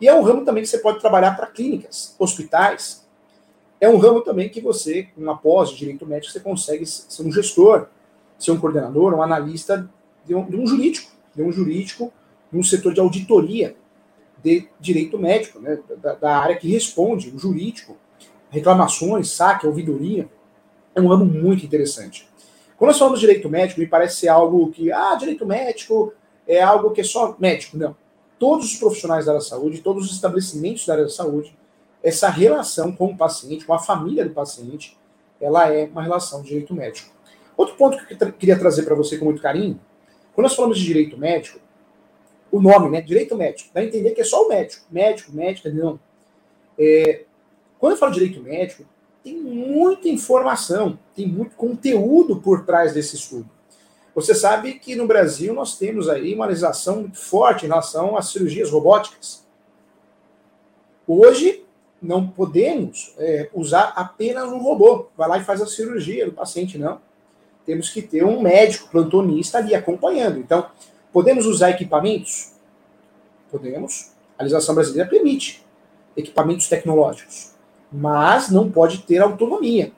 E 0.00 0.08
é 0.08 0.14
um 0.14 0.22
ramo 0.22 0.42
também 0.42 0.62
que 0.62 0.68
você 0.70 0.78
pode 0.78 1.00
trabalhar 1.00 1.36
para 1.36 1.48
clínicas, 1.48 2.14
hospitais. 2.18 2.99
É 3.80 3.88
um 3.88 3.96
ramo 3.96 4.20
também 4.20 4.48
que 4.48 4.60
você, 4.60 5.04
com 5.14 5.22
uma 5.22 5.36
pós 5.36 5.70
de 5.70 5.76
direito 5.76 6.06
médico, 6.06 6.32
você 6.32 6.40
consegue 6.40 6.84
ser 6.84 7.22
um 7.22 7.32
gestor, 7.32 7.86
ser 8.38 8.50
um 8.50 8.60
coordenador, 8.60 9.14
um 9.14 9.22
analista 9.22 9.88
de 10.24 10.34
um, 10.34 10.44
de 10.44 10.56
um 10.56 10.66
jurídico, 10.66 11.10
de 11.34 11.42
um 11.42 11.50
jurídico, 11.50 12.12
de 12.52 12.58
um 12.58 12.62
setor 12.62 12.92
de 12.92 13.00
auditoria 13.00 13.74
de 14.42 14.68
direito 14.78 15.18
médico, 15.18 15.60
né, 15.60 15.78
da, 16.00 16.14
da, 16.14 16.38
área 16.38 16.56
que 16.56 16.68
responde, 16.68 17.30
o 17.30 17.38
jurídico, 17.38 17.96
reclamações, 18.50 19.30
saque, 19.30 19.66
ouvidoria. 19.66 20.28
É 20.94 21.00
um 21.00 21.08
ramo 21.08 21.24
muito 21.24 21.64
interessante. 21.64 22.28
Quando 22.76 22.88
nós 22.88 22.98
falamos 22.98 23.20
de 23.20 23.26
direito 23.26 23.48
médico, 23.48 23.80
me 23.80 23.86
parece 23.86 24.20
ser 24.20 24.28
algo 24.28 24.70
que, 24.70 24.90
ah, 24.90 25.14
direito 25.14 25.46
médico 25.46 26.12
é 26.46 26.62
algo 26.62 26.90
que 26.90 27.02
é 27.02 27.04
só 27.04 27.36
médico. 27.38 27.76
Não. 27.76 27.94
Todos 28.38 28.72
os 28.72 28.78
profissionais 28.78 29.26
da 29.26 29.32
área 29.32 29.42
da 29.42 29.46
saúde, 29.46 29.82
todos 29.82 30.06
os 30.06 30.12
estabelecimentos 30.12 30.86
da 30.86 30.94
área 30.94 31.04
da 31.04 31.10
saúde, 31.10 31.54
essa 32.02 32.28
relação 32.28 32.92
com 32.92 33.06
o 33.06 33.16
paciente, 33.16 33.64
com 33.64 33.74
a 33.74 33.78
família 33.78 34.24
do 34.24 34.32
paciente, 34.32 34.96
ela 35.40 35.72
é 35.72 35.86
uma 35.86 36.02
relação 36.02 36.42
de 36.42 36.48
direito 36.48 36.74
médico. 36.74 37.10
Outro 37.56 37.74
ponto 37.76 38.06
que 38.06 38.16
eu 38.18 38.32
queria 38.32 38.58
trazer 38.58 38.84
para 38.84 38.94
você 38.94 39.18
com 39.18 39.26
muito 39.26 39.42
carinho, 39.42 39.80
quando 40.34 40.44
nós 40.44 40.54
falamos 40.54 40.78
de 40.78 40.84
direito 40.84 41.18
médico, 41.18 41.60
o 42.50 42.60
nome, 42.60 42.88
né? 42.90 43.00
Direito 43.00 43.36
médico. 43.36 43.70
Dá 43.72 43.80
a 43.80 43.84
entender 43.84 44.12
que 44.12 44.20
é 44.20 44.24
só 44.24 44.44
o 44.44 44.48
médico. 44.48 44.84
Médico, 44.90 45.32
médica, 45.32 45.70
não. 45.70 46.00
É, 46.78 47.24
quando 47.78 47.92
eu 47.92 47.98
falo 47.98 48.12
direito 48.12 48.42
médico, 48.42 48.84
tem 49.22 49.36
muita 49.36 50.08
informação, 50.08 50.98
tem 51.14 51.26
muito 51.26 51.54
conteúdo 51.54 52.40
por 52.40 52.64
trás 52.64 52.94
desse 52.94 53.16
estudo. 53.16 53.48
Você 54.14 54.34
sabe 54.34 54.74
que 54.74 54.96
no 54.96 55.06
Brasil 55.06 55.54
nós 55.54 55.78
temos 55.78 56.08
aí 56.08 56.34
uma 56.34 56.46
legislação 56.46 57.02
muito 57.02 57.18
forte 57.18 57.64
em 57.64 57.68
relação 57.68 58.16
às 58.16 58.30
cirurgias 58.30 58.70
robóticas. 58.70 59.46
Hoje, 61.06 61.64
não 62.02 62.26
podemos 62.26 63.14
é, 63.18 63.50
usar 63.52 63.92
apenas 63.96 64.50
um 64.50 64.58
robô. 64.58 65.06
Vai 65.16 65.28
lá 65.28 65.38
e 65.38 65.44
faz 65.44 65.60
a 65.60 65.66
cirurgia 65.66 66.26
do 66.26 66.32
paciente, 66.32 66.78
não. 66.78 67.00
Temos 67.66 67.90
que 67.90 68.00
ter 68.00 68.24
um 68.24 68.40
médico 68.40 68.88
plantonista 68.90 69.58
ali 69.58 69.74
acompanhando. 69.74 70.38
Então, 70.38 70.66
podemos 71.12 71.46
usar 71.46 71.70
equipamentos? 71.70 72.52
Podemos. 73.50 74.12
A 74.38 74.42
legislação 74.42 74.74
brasileira 74.74 75.08
permite 75.08 75.64
equipamentos 76.16 76.68
tecnológicos, 76.68 77.52
mas 77.92 78.50
não 78.50 78.70
pode 78.70 79.02
ter 79.02 79.18
autonomia. 79.18 79.92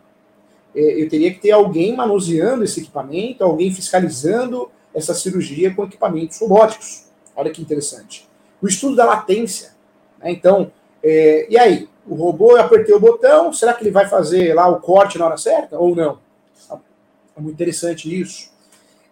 É, 0.74 1.02
eu 1.02 1.08
teria 1.08 1.32
que 1.32 1.40
ter 1.40 1.52
alguém 1.52 1.94
manuseando 1.94 2.64
esse 2.64 2.80
equipamento, 2.80 3.44
alguém 3.44 3.72
fiscalizando 3.72 4.70
essa 4.94 5.14
cirurgia 5.14 5.74
com 5.74 5.84
equipamentos 5.84 6.38
robóticos. 6.40 7.06
Olha 7.36 7.50
que 7.50 7.62
interessante. 7.62 8.28
O 8.60 8.66
estudo 8.66 8.96
da 8.96 9.04
latência. 9.04 9.72
Né? 10.18 10.32
Então, 10.32 10.72
é, 11.02 11.46
e 11.48 11.58
aí? 11.58 11.88
O 12.06 12.14
robô, 12.14 12.52
eu 12.52 12.60
apertei 12.60 12.94
o 12.94 13.00
botão, 13.00 13.52
será 13.52 13.72
que 13.74 13.82
ele 13.82 13.90
vai 13.90 14.08
fazer 14.08 14.54
lá 14.54 14.68
o 14.68 14.80
corte 14.80 15.18
na 15.18 15.26
hora 15.26 15.36
certa 15.36 15.78
ou 15.78 15.94
não? 15.94 16.18
É 17.36 17.40
muito 17.40 17.54
interessante 17.54 18.20
isso. 18.20 18.50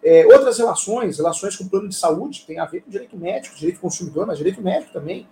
É, 0.03 0.25
outras 0.25 0.57
relações, 0.57 1.17
relações 1.17 1.55
com 1.55 1.63
o 1.63 1.69
plano 1.69 1.87
de 1.87 1.95
saúde, 1.95 2.43
tem 2.45 2.59
a 2.59 2.65
ver 2.65 2.81
com 2.81 2.89
direito 2.89 3.15
médico, 3.17 3.55
direito 3.55 3.79
consumidor, 3.79 4.25
mas 4.25 4.37
direito 4.37 4.61
médico 4.61 4.91
também. 4.91 5.27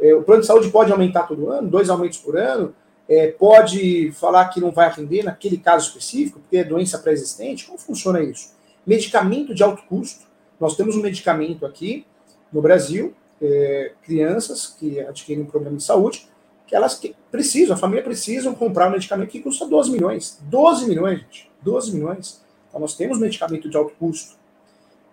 É, 0.00 0.14
o 0.14 0.22
plano 0.22 0.40
de 0.40 0.46
saúde 0.46 0.70
pode 0.70 0.92
aumentar 0.92 1.24
todo 1.24 1.50
ano, 1.50 1.68
dois 1.68 1.90
aumentos 1.90 2.18
por 2.18 2.36
ano, 2.36 2.74
é, 3.08 3.28
pode 3.28 4.12
falar 4.12 4.48
que 4.48 4.60
não 4.60 4.70
vai 4.70 4.86
atender 4.86 5.24
naquele 5.24 5.58
caso 5.58 5.88
específico, 5.88 6.40
porque 6.40 6.58
é 6.58 6.64
doença 6.64 6.98
pré-existente. 6.98 7.66
Como 7.66 7.78
funciona 7.78 8.22
isso? 8.22 8.54
Medicamento 8.86 9.54
de 9.54 9.62
alto 9.62 9.82
custo. 9.88 10.26
Nós 10.58 10.76
temos 10.76 10.96
um 10.96 11.02
medicamento 11.02 11.66
aqui 11.66 12.06
no 12.52 12.62
Brasil, 12.62 13.14
é, 13.40 13.92
crianças 14.02 14.66
que 14.78 15.00
adquirem 15.00 15.42
um 15.42 15.46
problema 15.46 15.76
de 15.76 15.82
saúde, 15.82 16.28
que 16.72 16.76
elas 16.76 16.98
precisam, 17.30 17.76
a 17.76 17.78
família 17.78 18.02
precisa 18.02 18.50
comprar 18.54 18.88
um 18.88 18.92
medicamento 18.92 19.28
que 19.28 19.40
custa 19.40 19.66
12 19.66 19.90
milhões. 19.90 20.38
12 20.40 20.88
milhões, 20.88 21.20
gente. 21.20 21.50
12 21.60 21.92
milhões. 21.92 22.42
Então 22.66 22.80
nós 22.80 22.96
temos 22.96 23.18
medicamento 23.18 23.68
de 23.68 23.76
alto 23.76 23.92
custo. 23.98 24.38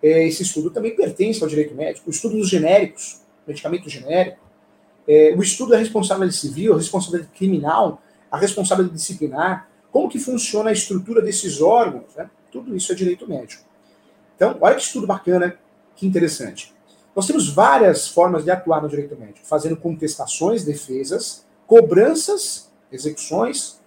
É, 0.02 0.26
esse 0.26 0.42
estudo 0.42 0.70
também 0.70 0.96
pertence 0.96 1.42
ao 1.42 1.48
direito 1.50 1.74
médico. 1.74 2.08
O 2.08 2.10
estudo 2.10 2.38
dos 2.38 2.48
genéricos, 2.48 3.20
medicamento 3.46 3.90
genérico. 3.90 4.38
É, 5.06 5.34
o 5.36 5.42
estudo 5.42 5.72
da 5.72 5.76
responsabilidade 5.76 6.38
civil, 6.38 6.72
a 6.72 6.78
responsabilidade 6.78 7.30
criminal, 7.36 8.00
a 8.30 8.38
responsabilidade 8.38 8.96
disciplinar. 8.96 9.68
Como 9.92 10.08
que 10.08 10.18
funciona 10.18 10.70
a 10.70 10.72
estrutura 10.72 11.20
desses 11.20 11.60
órgãos. 11.60 12.14
Né? 12.16 12.30
Tudo 12.50 12.74
isso 12.74 12.90
é 12.90 12.94
direito 12.94 13.28
médico. 13.28 13.64
Então, 14.34 14.56
olha 14.62 14.76
que 14.76 14.82
estudo 14.82 15.06
bacana, 15.06 15.58
que 15.94 16.06
interessante. 16.06 16.72
Nós 17.14 17.26
temos 17.26 17.50
várias 17.50 18.08
formas 18.08 18.44
de 18.44 18.50
atuar 18.50 18.80
no 18.80 18.88
direito 18.88 19.14
médico, 19.14 19.46
fazendo 19.46 19.76
contestações, 19.76 20.64
defesas, 20.64 21.44
cobranças, 21.70 22.68
execuções, 22.90 23.80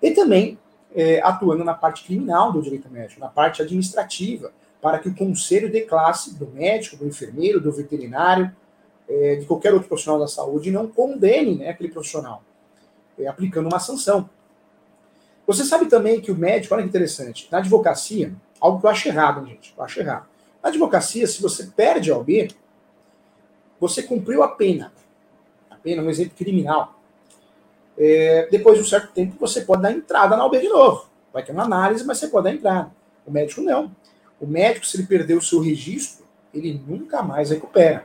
e 0.00 0.12
também 0.12 0.56
é, 0.94 1.20
atuando 1.24 1.64
na 1.64 1.74
parte 1.74 2.04
criminal 2.04 2.52
do 2.52 2.62
direito 2.62 2.88
médico, 2.88 3.20
na 3.20 3.26
parte 3.26 3.60
administrativa, 3.60 4.52
para 4.80 5.00
que 5.00 5.08
o 5.08 5.14
conselho 5.14 5.68
de 5.68 5.80
classe 5.80 6.36
do 6.36 6.46
médico, 6.46 6.96
do 6.96 7.04
enfermeiro, 7.04 7.60
do 7.60 7.72
veterinário, 7.72 8.54
é, 9.08 9.34
de 9.34 9.44
qualquer 9.44 9.74
outro 9.74 9.88
profissional 9.88 10.20
da 10.20 10.28
saúde 10.28 10.70
não 10.70 10.86
condene 10.86 11.56
né, 11.56 11.70
aquele 11.70 11.88
profissional, 11.88 12.44
é, 13.18 13.26
aplicando 13.26 13.66
uma 13.66 13.80
sanção. 13.80 14.30
Você 15.48 15.64
sabe 15.64 15.86
também 15.86 16.20
que 16.20 16.30
o 16.30 16.36
médico, 16.36 16.74
olha 16.74 16.84
que 16.84 16.90
interessante, 16.90 17.48
na 17.50 17.58
advocacia, 17.58 18.32
algo 18.60 18.78
que 18.78 18.86
eu 18.86 18.90
acho 18.90 19.08
errado, 19.08 19.44
gente, 19.48 19.74
eu 19.76 19.82
acho 19.82 19.98
errado. 19.98 20.28
Na 20.62 20.68
advocacia, 20.68 21.26
se 21.26 21.42
você 21.42 21.66
perde 21.74 22.12
a 22.12 22.16
OB, 22.16 22.54
você 23.80 24.00
cumpriu 24.00 24.44
a 24.44 24.48
pena. 24.48 24.92
Pena, 25.82 26.02
um 26.02 26.10
exemplo 26.10 26.34
criminal. 26.36 27.00
É, 27.96 28.48
depois 28.50 28.76
de 28.76 28.84
um 28.84 28.86
certo 28.86 29.12
tempo, 29.12 29.36
você 29.38 29.62
pode 29.62 29.82
dar 29.82 29.92
entrada 29.92 30.36
na 30.36 30.44
OB 30.46 30.58
de 30.58 30.68
novo. 30.68 31.06
Vai 31.32 31.42
ter 31.42 31.52
uma 31.52 31.64
análise, 31.64 32.04
mas 32.04 32.18
você 32.18 32.28
pode 32.28 32.44
dar 32.44 32.54
entrada. 32.54 32.90
O 33.26 33.30
médico 33.30 33.60
não. 33.60 33.90
O 34.40 34.46
médico, 34.46 34.86
se 34.86 34.96
ele 34.96 35.06
perder 35.06 35.34
o 35.34 35.42
seu 35.42 35.60
registro, 35.60 36.24
ele 36.54 36.80
nunca 36.86 37.22
mais 37.22 37.50
recupera. 37.50 38.04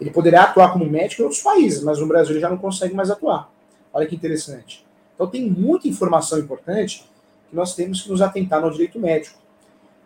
Ele 0.00 0.10
poderá 0.10 0.44
atuar 0.44 0.72
como 0.72 0.84
médico 0.84 1.22
em 1.22 1.24
outros 1.24 1.42
países, 1.42 1.82
mas 1.82 1.98
no 1.98 2.06
Brasil 2.06 2.32
ele 2.32 2.40
já 2.40 2.48
não 2.48 2.58
consegue 2.58 2.94
mais 2.94 3.10
atuar. 3.10 3.50
Olha 3.92 4.06
que 4.06 4.14
interessante. 4.14 4.86
Então 5.14 5.26
tem 5.26 5.50
muita 5.50 5.88
informação 5.88 6.38
importante 6.38 7.08
que 7.48 7.56
nós 7.56 7.74
temos 7.74 8.02
que 8.02 8.10
nos 8.10 8.22
atentar 8.22 8.60
no 8.60 8.70
direito 8.70 8.98
médico. 9.00 9.38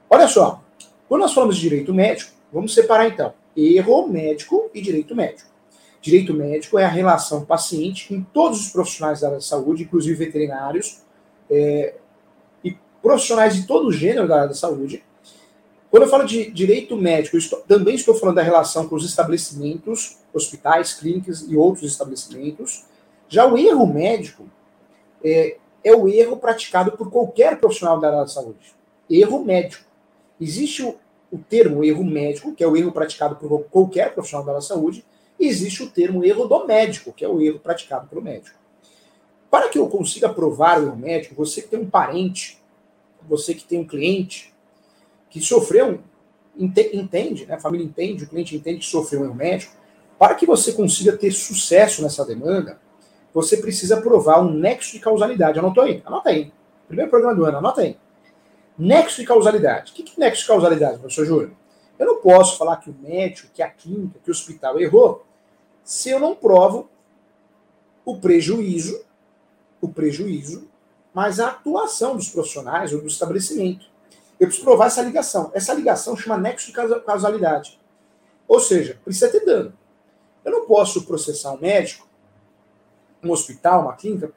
Olha 0.08 0.28
só, 0.28 0.62
quando 1.08 1.22
nós 1.22 1.34
falamos 1.34 1.56
de 1.56 1.62
direito 1.62 1.92
médico, 1.92 2.32
vamos 2.52 2.72
separar 2.72 3.08
então 3.08 3.34
erro 3.56 4.08
médico 4.08 4.70
e 4.72 4.80
direito 4.80 5.14
médico. 5.14 5.50
Direito 6.02 6.34
médico 6.34 6.80
é 6.80 6.84
a 6.84 6.88
relação 6.88 7.44
paciente 7.44 8.08
com 8.08 8.20
todos 8.20 8.60
os 8.60 8.72
profissionais 8.72 9.20
da 9.20 9.28
área 9.28 9.38
da 9.38 9.44
saúde, 9.44 9.84
inclusive 9.84 10.16
veterinários 10.16 11.00
é, 11.48 11.94
e 12.64 12.76
profissionais 13.00 13.54
de 13.54 13.68
todo 13.68 13.86
o 13.86 13.92
gênero 13.92 14.26
da 14.26 14.34
área 14.34 14.48
da 14.48 14.54
saúde. 14.54 15.04
Quando 15.92 16.02
eu 16.02 16.08
falo 16.08 16.24
de 16.24 16.50
direito 16.50 16.96
médico, 16.96 17.36
estou, 17.36 17.60
também 17.60 17.94
estou 17.94 18.16
falando 18.16 18.34
da 18.34 18.42
relação 18.42 18.88
com 18.88 18.96
os 18.96 19.04
estabelecimentos, 19.04 20.18
hospitais, 20.34 20.92
clínicas 20.92 21.42
e 21.48 21.54
outros 21.54 21.84
estabelecimentos. 21.84 22.84
Já 23.28 23.46
o 23.46 23.56
erro 23.56 23.86
médico 23.86 24.48
é, 25.22 25.56
é 25.84 25.94
o 25.94 26.08
erro 26.08 26.36
praticado 26.36 26.92
por 26.92 27.12
qualquer 27.12 27.60
profissional 27.60 28.00
da 28.00 28.08
área 28.08 28.20
da 28.22 28.26
saúde. 28.26 28.74
Erro 29.08 29.44
médico. 29.44 29.84
Existe 30.40 30.82
o, 30.82 30.96
o 31.30 31.38
termo 31.38 31.84
erro 31.84 32.02
médico, 32.02 32.52
que 32.52 32.64
é 32.64 32.66
o 32.66 32.76
erro 32.76 32.90
praticado 32.90 33.36
por 33.36 33.62
qualquer 33.70 34.12
profissional 34.12 34.44
da 34.44 34.60
saúde, 34.60 35.04
e 35.04 35.11
existe 35.46 35.82
o 35.82 35.90
termo 35.90 36.24
erro 36.24 36.46
do 36.46 36.66
médico, 36.66 37.12
que 37.12 37.24
é 37.24 37.28
o 37.28 37.40
erro 37.40 37.58
praticado 37.58 38.06
pelo 38.06 38.22
médico. 38.22 38.56
Para 39.50 39.68
que 39.68 39.78
eu 39.78 39.88
consiga 39.88 40.28
provar 40.28 40.80
o 40.80 40.86
erro 40.86 40.96
médico, 40.96 41.34
você 41.34 41.62
que 41.62 41.68
tem 41.68 41.80
um 41.80 41.88
parente, 41.88 42.62
você 43.28 43.54
que 43.54 43.64
tem 43.64 43.80
um 43.80 43.86
cliente 43.86 44.52
que 45.28 45.40
sofreu, 45.40 46.00
entende, 46.56 47.46
né? 47.46 47.54
a 47.54 47.60
família 47.60 47.84
entende, 47.84 48.24
o 48.24 48.28
cliente 48.28 48.54
entende 48.56 48.80
que 48.80 48.86
sofreu 48.86 49.20
um 49.20 49.24
erro 49.24 49.34
médico, 49.34 49.74
para 50.18 50.34
que 50.34 50.46
você 50.46 50.72
consiga 50.72 51.16
ter 51.16 51.32
sucesso 51.32 52.02
nessa 52.02 52.24
demanda, 52.24 52.78
você 53.34 53.56
precisa 53.56 54.00
provar 54.00 54.40
um 54.40 54.52
nexo 54.52 54.92
de 54.92 55.00
causalidade. 55.00 55.58
Anotou 55.58 55.84
aí? 55.84 56.02
Anota 56.04 56.30
aí. 56.30 56.52
Primeiro 56.86 57.10
programa 57.10 57.34
do 57.34 57.44
ano, 57.44 57.58
anota 57.58 57.80
aí. 57.80 57.96
Nexo 58.78 59.20
de 59.20 59.26
causalidade. 59.26 59.92
O 59.92 59.94
que 59.94 60.02
é 60.02 60.20
nexo 60.20 60.42
de 60.42 60.48
causalidade, 60.48 60.98
professor 60.98 61.24
Júlio? 61.24 61.56
Eu 61.98 62.06
não 62.06 62.16
posso 62.20 62.58
falar 62.58 62.76
que 62.76 62.90
o 62.90 62.94
médico, 63.00 63.48
que 63.54 63.62
a 63.62 63.70
clínica, 63.70 64.18
que 64.22 64.30
o 64.30 64.32
hospital 64.32 64.78
errou, 64.80 65.24
se 65.84 66.10
eu 66.10 66.18
não 66.18 66.34
provo 66.34 66.88
o 68.04 68.18
prejuízo, 68.18 69.04
o 69.80 69.88
prejuízo, 69.88 70.68
mas 71.14 71.40
a 71.40 71.48
atuação 71.48 72.16
dos 72.16 72.28
profissionais 72.28 72.92
ou 72.92 73.00
do 73.00 73.06
estabelecimento. 73.06 73.86
Eu 74.40 74.46
preciso 74.46 74.64
provar 74.64 74.86
essa 74.86 75.02
ligação. 75.02 75.50
Essa 75.54 75.74
ligação 75.74 76.16
chama 76.16 76.38
nexo 76.38 76.66
de 76.66 76.72
causalidade. 76.72 77.78
Ou 78.48 78.58
seja, 78.58 78.98
precisa 79.04 79.30
ter 79.30 79.44
dano. 79.44 79.72
Eu 80.44 80.52
não 80.52 80.66
posso 80.66 81.04
processar 81.04 81.52
um 81.52 81.60
médico, 81.60 82.08
um 83.22 83.30
hospital, 83.30 83.82
uma 83.82 83.94
clínica, 83.94 84.32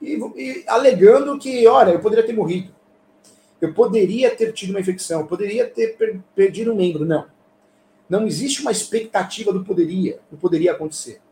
e, 0.00 0.18
e 0.36 0.64
alegando 0.66 1.38
que, 1.38 1.66
olha, 1.66 1.92
eu 1.92 2.00
poderia 2.00 2.26
ter 2.26 2.34
morrido 2.34 2.74
eu 3.62 3.72
poderia 3.72 4.34
ter 4.34 4.52
tido 4.52 4.70
uma 4.70 4.80
infecção, 4.80 5.20
eu 5.20 5.26
poderia 5.26 5.64
ter 5.68 5.96
per 5.96 6.20
perdido 6.34 6.72
um 6.72 6.76
membro. 6.76 7.04
Não. 7.04 7.26
Não 8.12 8.26
existe 8.26 8.60
uma 8.60 8.70
expectativa 8.70 9.54
do 9.54 9.64
poderia, 9.64 10.20
do 10.30 10.36
poderia 10.36 10.72
acontecer. 10.72 11.22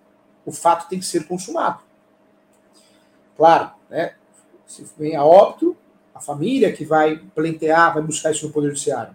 O 0.46 0.50
fato 0.50 0.88
tem 0.88 0.98
que 0.98 1.04
ser 1.04 1.28
consumado. 1.28 1.82
Claro, 3.36 3.72
né? 3.90 4.14
Se 4.66 4.86
vem 4.96 5.14
a 5.14 5.22
óbito, 5.22 5.76
a 6.14 6.20
família 6.20 6.72
que 6.72 6.86
vai 6.86 7.18
plantear, 7.34 7.92
vai 7.92 8.02
buscar 8.02 8.30
isso 8.30 8.46
no 8.46 8.52
Poder 8.52 8.68
Judiciário. 8.68 9.14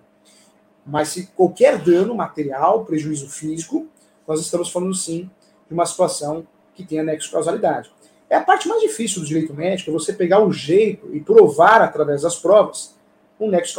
Mas 0.85 1.07
se 1.07 1.25
qualquer 1.35 1.79
dano 1.79 2.13
material, 2.13 2.85
prejuízo 2.85 3.27
físico, 3.27 3.87
nós 4.27 4.39
estamos 4.41 4.69
falando 4.69 4.93
sim 4.93 5.27
de 5.67 5.73
uma 5.73 5.87
situação 5.87 6.45
que 6.75 6.85
tem 6.85 6.99
anexo 6.99 7.31
causalidade. 7.31 7.91
É 8.29 8.35
a 8.35 8.43
parte 8.43 8.67
mais 8.67 8.79
difícil 8.83 9.21
do 9.21 9.27
direito 9.27 9.55
médico, 9.55 9.89
é 9.89 9.93
você 9.93 10.13
pegar 10.13 10.45
o 10.45 10.53
jeito 10.53 11.09
e 11.15 11.19
provar 11.19 11.81
através 11.81 12.21
das 12.21 12.35
provas 12.35 12.95
um 13.39 13.49
nexo 13.49 13.69
de 13.69 13.75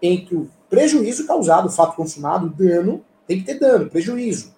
Entre 0.00 0.36
o 0.36 0.48
prejuízo 0.68 1.26
causado, 1.26 1.66
o 1.66 1.70
fato 1.70 1.96
consumado, 1.96 2.46
o 2.46 2.50
dano, 2.50 3.04
tem 3.26 3.38
que 3.40 3.44
ter 3.44 3.58
dano, 3.58 3.90
prejuízo. 3.90 4.54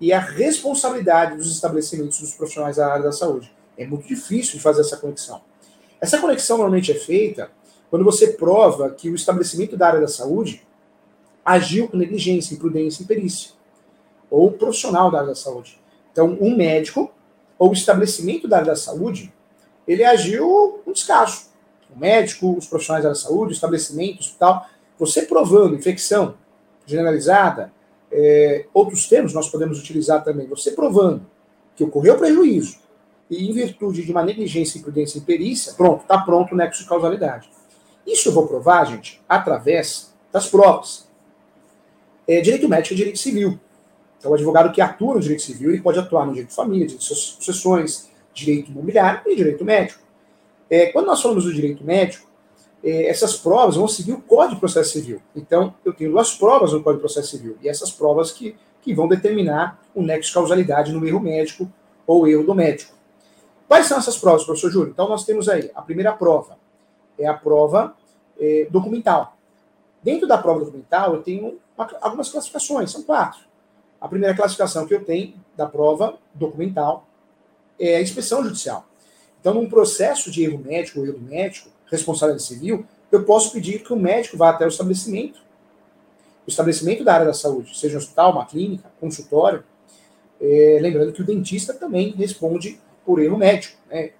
E 0.00 0.12
a 0.12 0.20
responsabilidade 0.20 1.36
dos 1.36 1.50
estabelecimentos, 1.50 2.20
dos 2.20 2.32
profissionais 2.32 2.76
da 2.76 2.92
área 2.92 3.04
da 3.04 3.12
saúde. 3.12 3.52
É 3.76 3.86
muito 3.86 4.06
difícil 4.06 4.54
de 4.54 4.60
fazer 4.60 4.82
essa 4.82 4.96
conexão. 4.96 5.40
Essa 6.00 6.18
conexão 6.18 6.58
normalmente 6.58 6.92
é 6.92 6.94
feita 6.94 7.50
quando 7.90 8.04
você 8.04 8.28
prova 8.28 8.90
que 8.90 9.10
o 9.10 9.14
estabelecimento 9.14 9.76
da 9.76 9.88
área 9.88 10.00
da 10.00 10.08
saúde 10.08 10.62
agiu 11.44 11.88
com 11.88 11.96
negligência, 11.96 12.54
imprudência 12.54 13.02
e 13.02 13.06
perícia. 13.06 13.52
Ou 14.30 14.52
profissional 14.52 15.10
da 15.10 15.18
área 15.18 15.30
da 15.30 15.34
saúde. 15.34 15.80
Então, 16.12 16.36
um 16.40 16.56
médico 16.56 17.10
ou 17.58 17.72
estabelecimento 17.72 18.46
da 18.46 18.58
área 18.58 18.68
da 18.68 18.76
saúde, 18.76 19.32
ele 19.86 20.04
agiu 20.04 20.80
com 20.84 20.92
descaso 20.92 21.47
o 21.94 21.98
médico, 21.98 22.56
os 22.56 22.66
profissionais 22.66 23.04
da 23.04 23.14
saúde, 23.14 23.52
estabelecimentos 23.52 24.28
e 24.34 24.38
tal, 24.38 24.66
você 24.98 25.22
provando 25.22 25.74
infecção 25.74 26.34
generalizada, 26.86 27.72
é, 28.10 28.66
outros 28.72 29.06
termos 29.08 29.32
nós 29.32 29.48
podemos 29.48 29.78
utilizar 29.78 30.24
também, 30.24 30.46
você 30.46 30.72
provando 30.72 31.22
que 31.76 31.84
ocorreu 31.84 32.16
prejuízo, 32.18 32.78
e 33.30 33.48
em 33.48 33.52
virtude 33.52 34.04
de 34.04 34.10
uma 34.10 34.24
negligência, 34.24 34.78
imprudência 34.78 35.18
e 35.18 35.20
perícia, 35.20 35.74
pronto, 35.74 36.02
está 36.02 36.18
pronto 36.18 36.54
o 36.54 36.56
nexo 36.56 36.82
de 36.82 36.88
causalidade. 36.88 37.48
Isso 38.06 38.30
eu 38.30 38.32
vou 38.32 38.46
provar, 38.46 38.86
gente, 38.86 39.20
através 39.28 40.14
das 40.32 40.48
provas. 40.48 41.06
É, 42.26 42.40
direito 42.40 42.68
médico 42.68 42.94
e 42.94 42.96
direito 42.96 43.18
civil. 43.18 43.60
Então, 44.18 44.30
o 44.30 44.34
advogado 44.34 44.72
que 44.72 44.80
atua 44.80 45.14
no 45.14 45.20
direito 45.20 45.42
civil, 45.42 45.70
ele 45.70 45.82
pode 45.82 45.98
atuar 45.98 46.24
no 46.24 46.32
direito 46.32 46.48
de 46.48 46.54
família, 46.54 46.86
direito 46.86 47.06
de 47.06 47.14
sucessões, 47.14 48.08
direito 48.32 48.70
imobiliário 48.70 49.20
e 49.26 49.36
direito 49.36 49.64
médico. 49.64 50.02
É, 50.70 50.86
quando 50.86 51.06
nós 51.06 51.20
falamos 51.20 51.44
do 51.44 51.52
direito 51.52 51.84
médico, 51.84 52.28
é, 52.82 53.06
essas 53.06 53.36
provas 53.36 53.76
vão 53.76 53.88
seguir 53.88 54.12
o 54.12 54.20
Código 54.20 54.54
de 54.54 54.60
Processo 54.60 54.92
Civil. 54.92 55.20
Então, 55.34 55.74
eu 55.84 55.92
tenho 55.92 56.10
duas 56.10 56.34
provas 56.34 56.72
no 56.72 56.82
Código 56.82 57.02
de 57.02 57.12
Processo 57.12 57.36
Civil, 57.36 57.56
e 57.62 57.68
essas 57.68 57.90
provas 57.90 58.30
que, 58.30 58.56
que 58.82 58.94
vão 58.94 59.08
determinar 59.08 59.82
o 59.94 60.02
nexo 60.02 60.28
de 60.28 60.34
causalidade 60.34 60.92
no 60.92 61.06
erro 61.06 61.20
médico 61.20 61.70
ou 62.06 62.26
erro 62.26 62.44
do 62.44 62.54
médico. 62.54 62.94
Quais 63.66 63.86
são 63.86 63.98
essas 63.98 64.16
provas, 64.16 64.44
professor 64.44 64.70
Júlio? 64.70 64.90
Então, 64.90 65.08
nós 65.08 65.24
temos 65.24 65.48
aí 65.48 65.70
a 65.74 65.82
primeira 65.82 66.12
prova, 66.12 66.58
é 67.18 67.26
a 67.26 67.34
prova 67.34 67.94
é, 68.38 68.66
documental. 68.70 69.36
Dentro 70.02 70.26
da 70.26 70.38
prova 70.38 70.60
documental, 70.60 71.14
eu 71.14 71.22
tenho 71.22 71.58
uma, 71.76 71.88
algumas 72.00 72.30
classificações, 72.30 72.90
são 72.90 73.02
quatro. 73.02 73.40
A 74.00 74.08
primeira 74.08 74.34
classificação 74.34 74.86
que 74.86 74.94
eu 74.94 75.04
tenho 75.04 75.34
da 75.56 75.66
prova 75.66 76.16
documental 76.32 77.06
é 77.78 77.96
a 77.96 78.00
inspeção 78.00 78.42
judicial. 78.44 78.86
Então, 79.40 79.54
num 79.54 79.68
processo 79.68 80.30
de 80.30 80.44
erro 80.44 80.58
médico 80.58 81.00
ou 81.00 81.06
erro 81.06 81.20
médico, 81.20 81.70
responsabilidade 81.86 82.46
civil, 82.46 82.84
eu 83.10 83.24
posso 83.24 83.52
pedir 83.52 83.82
que 83.82 83.92
o 83.92 83.96
médico 83.96 84.36
vá 84.36 84.50
até 84.50 84.64
o 84.64 84.68
estabelecimento, 84.68 85.40
o 86.46 86.50
estabelecimento 86.50 87.04
da 87.04 87.14
área 87.14 87.26
da 87.26 87.34
saúde, 87.34 87.78
seja 87.78 87.96
um 87.96 87.98
hospital, 87.98 88.32
uma 88.32 88.46
clínica, 88.46 88.90
consultório. 89.00 89.64
É, 90.40 90.78
lembrando 90.80 91.12
que 91.12 91.20
o 91.20 91.24
dentista 91.24 91.74
também 91.74 92.10
responde 92.12 92.80
por 93.04 93.20
erro 93.20 93.36
médico. 93.36 93.76
Né? 93.90 94.12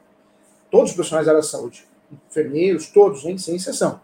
Todos 0.70 0.90
os 0.90 0.94
profissionais 0.94 1.26
da 1.26 1.32
área 1.32 1.42
da 1.42 1.48
saúde, 1.48 1.87
enfermeiros, 2.28 2.88
todos, 2.88 3.25
hein, 3.25 3.38
sem 3.38 3.56
exceção. 3.56 4.00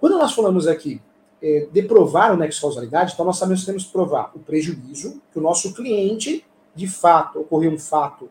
Quando 0.00 0.18
nós 0.18 0.32
falamos 0.32 0.66
aqui 0.66 1.00
é, 1.42 1.68
de 1.70 1.82
provar 1.82 2.32
o 2.32 2.36
nexo 2.36 2.58
de 2.58 2.62
causalidade, 2.62 3.12
então 3.12 3.24
nós 3.24 3.36
sabemos 3.36 3.60
que 3.60 3.66
temos 3.66 3.84
que 3.84 3.92
provar 3.92 4.32
o 4.34 4.38
prejuízo, 4.38 5.20
que 5.32 5.38
o 5.38 5.42
nosso 5.42 5.74
cliente, 5.74 6.44
de 6.74 6.88
fato, 6.88 7.40
ocorreu 7.40 7.70
um 7.70 7.78
fato 7.78 8.28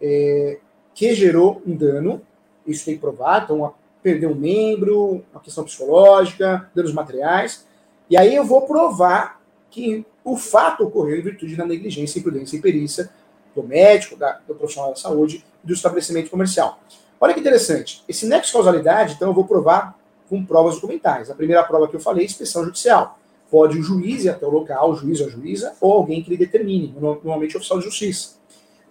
é, 0.00 0.58
que 0.94 1.14
gerou 1.14 1.62
um 1.66 1.74
dano, 1.74 2.22
isso 2.66 2.84
tem 2.84 2.98
provar, 2.98 3.44
então 3.44 3.74
perder 4.02 4.26
um 4.26 4.34
membro, 4.34 5.22
uma 5.32 5.40
questão 5.40 5.64
psicológica, 5.64 6.70
danos 6.74 6.92
materiais, 6.92 7.66
e 8.10 8.16
aí 8.16 8.34
eu 8.34 8.44
vou 8.44 8.62
provar 8.62 9.40
que 9.70 10.04
o 10.24 10.36
fato 10.36 10.84
ocorreu 10.84 11.18
em 11.18 11.22
virtude 11.22 11.56
da 11.56 11.64
negligência, 11.64 12.18
imprudência 12.18 12.56
e 12.56 12.60
perícia 12.60 13.10
do 13.54 13.62
médico, 13.62 14.16
da, 14.16 14.40
do 14.46 14.54
profissional 14.54 14.90
da 14.90 14.96
saúde 14.96 15.44
do 15.62 15.72
estabelecimento 15.72 16.30
comercial. 16.30 16.80
Olha 17.20 17.34
que 17.34 17.40
interessante. 17.40 18.02
Esse 18.08 18.26
nexo 18.26 18.48
de 18.48 18.52
causalidade, 18.52 19.14
então, 19.14 19.28
eu 19.28 19.34
vou 19.34 19.44
provar 19.44 19.96
com 20.28 20.44
provas 20.44 20.74
documentais. 20.74 21.30
A 21.30 21.34
primeira 21.34 21.62
prova 21.62 21.86
que 21.86 21.94
eu 21.94 22.00
falei 22.00 22.24
é 22.24 22.26
inspeção 22.26 22.64
judicial. 22.64 23.18
Pode 23.50 23.78
o 23.78 23.82
juiz 23.82 24.24
ir 24.24 24.30
até 24.30 24.46
o 24.46 24.50
local, 24.50 24.90
o 24.90 24.96
juiz 24.96 25.20
ou 25.20 25.26
a 25.26 25.30
juíza, 25.30 25.74
ou 25.80 25.92
alguém 25.92 26.22
que 26.22 26.30
lhe 26.30 26.36
determine, 26.36 26.94
normalmente 26.98 27.54
o 27.54 27.58
oficial 27.58 27.78
de 27.78 27.84
justiça. 27.84 28.36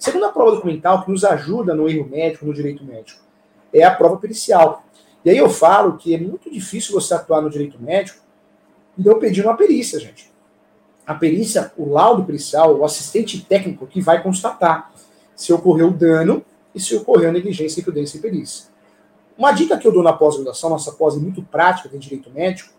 Segunda 0.02 0.30
prova 0.30 0.56
documental 0.56 1.06
que 1.06 1.12
nos 1.12 1.24
ajuda 1.24 1.76
no 1.76 1.88
erro 1.88 2.10
médico, 2.10 2.44
no 2.44 2.56
direito 2.56 2.84
médico, 2.84 3.22
é 3.72 3.84
a 3.84 3.94
prova 3.94 4.18
pericial. 4.18 4.84
E 5.24 5.30
aí 5.30 5.38
eu 5.38 5.48
falo 5.48 5.96
que 5.96 6.16
é 6.16 6.18
muito 6.18 6.50
difícil 6.50 7.00
você 7.00 7.14
atuar 7.14 7.40
no 7.40 7.52
direito 7.52 7.80
médico 7.80 8.20
eu 8.98 9.20
pedir 9.20 9.46
uma 9.46 9.56
perícia, 9.56 10.00
gente. 10.00 10.32
A 11.06 11.14
perícia, 11.14 11.72
o 11.78 11.88
laudo 11.92 12.24
pericial, 12.24 12.76
o 12.76 12.84
assistente 12.84 13.46
técnico 13.46 13.86
que 13.86 14.02
vai 14.02 14.24
constatar 14.24 14.92
se 15.36 15.54
ocorreu 15.54 15.92
dano 15.92 16.44
e 16.74 16.80
se 16.80 16.96
ocorreu 16.96 17.32
negligência, 17.32 17.80
imprudência 17.80 18.18
e 18.18 18.22
perícia. 18.22 18.70
Uma 19.38 19.52
dica 19.52 19.78
que 19.78 19.88
eu 19.88 19.92
dou 19.92 20.02
na 20.02 20.14
pós-graduação, 20.14 20.72
nossa 20.72 20.94
pós 20.94 21.16
é 21.16 21.20
muito 21.20 21.44
prática 21.44 21.88
de 21.88 22.00
direito 22.00 22.32
médico, 22.32 22.74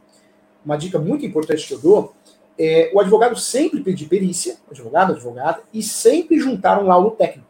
uma 0.66 0.76
dica 0.76 0.98
muito 0.98 1.24
importante 1.24 1.68
que 1.68 1.74
eu 1.74 1.78
dou, 1.78 2.14
é 2.58 2.90
o 2.94 3.00
advogado 3.00 3.36
sempre 3.36 3.82
pedir 3.82 4.06
perícia, 4.06 4.56
advogado, 4.70 5.12
advogada, 5.12 5.62
e 5.72 5.82
sempre 5.82 6.38
juntar 6.38 6.82
um 6.82 6.86
laudo 6.86 7.12
técnico. 7.12 7.48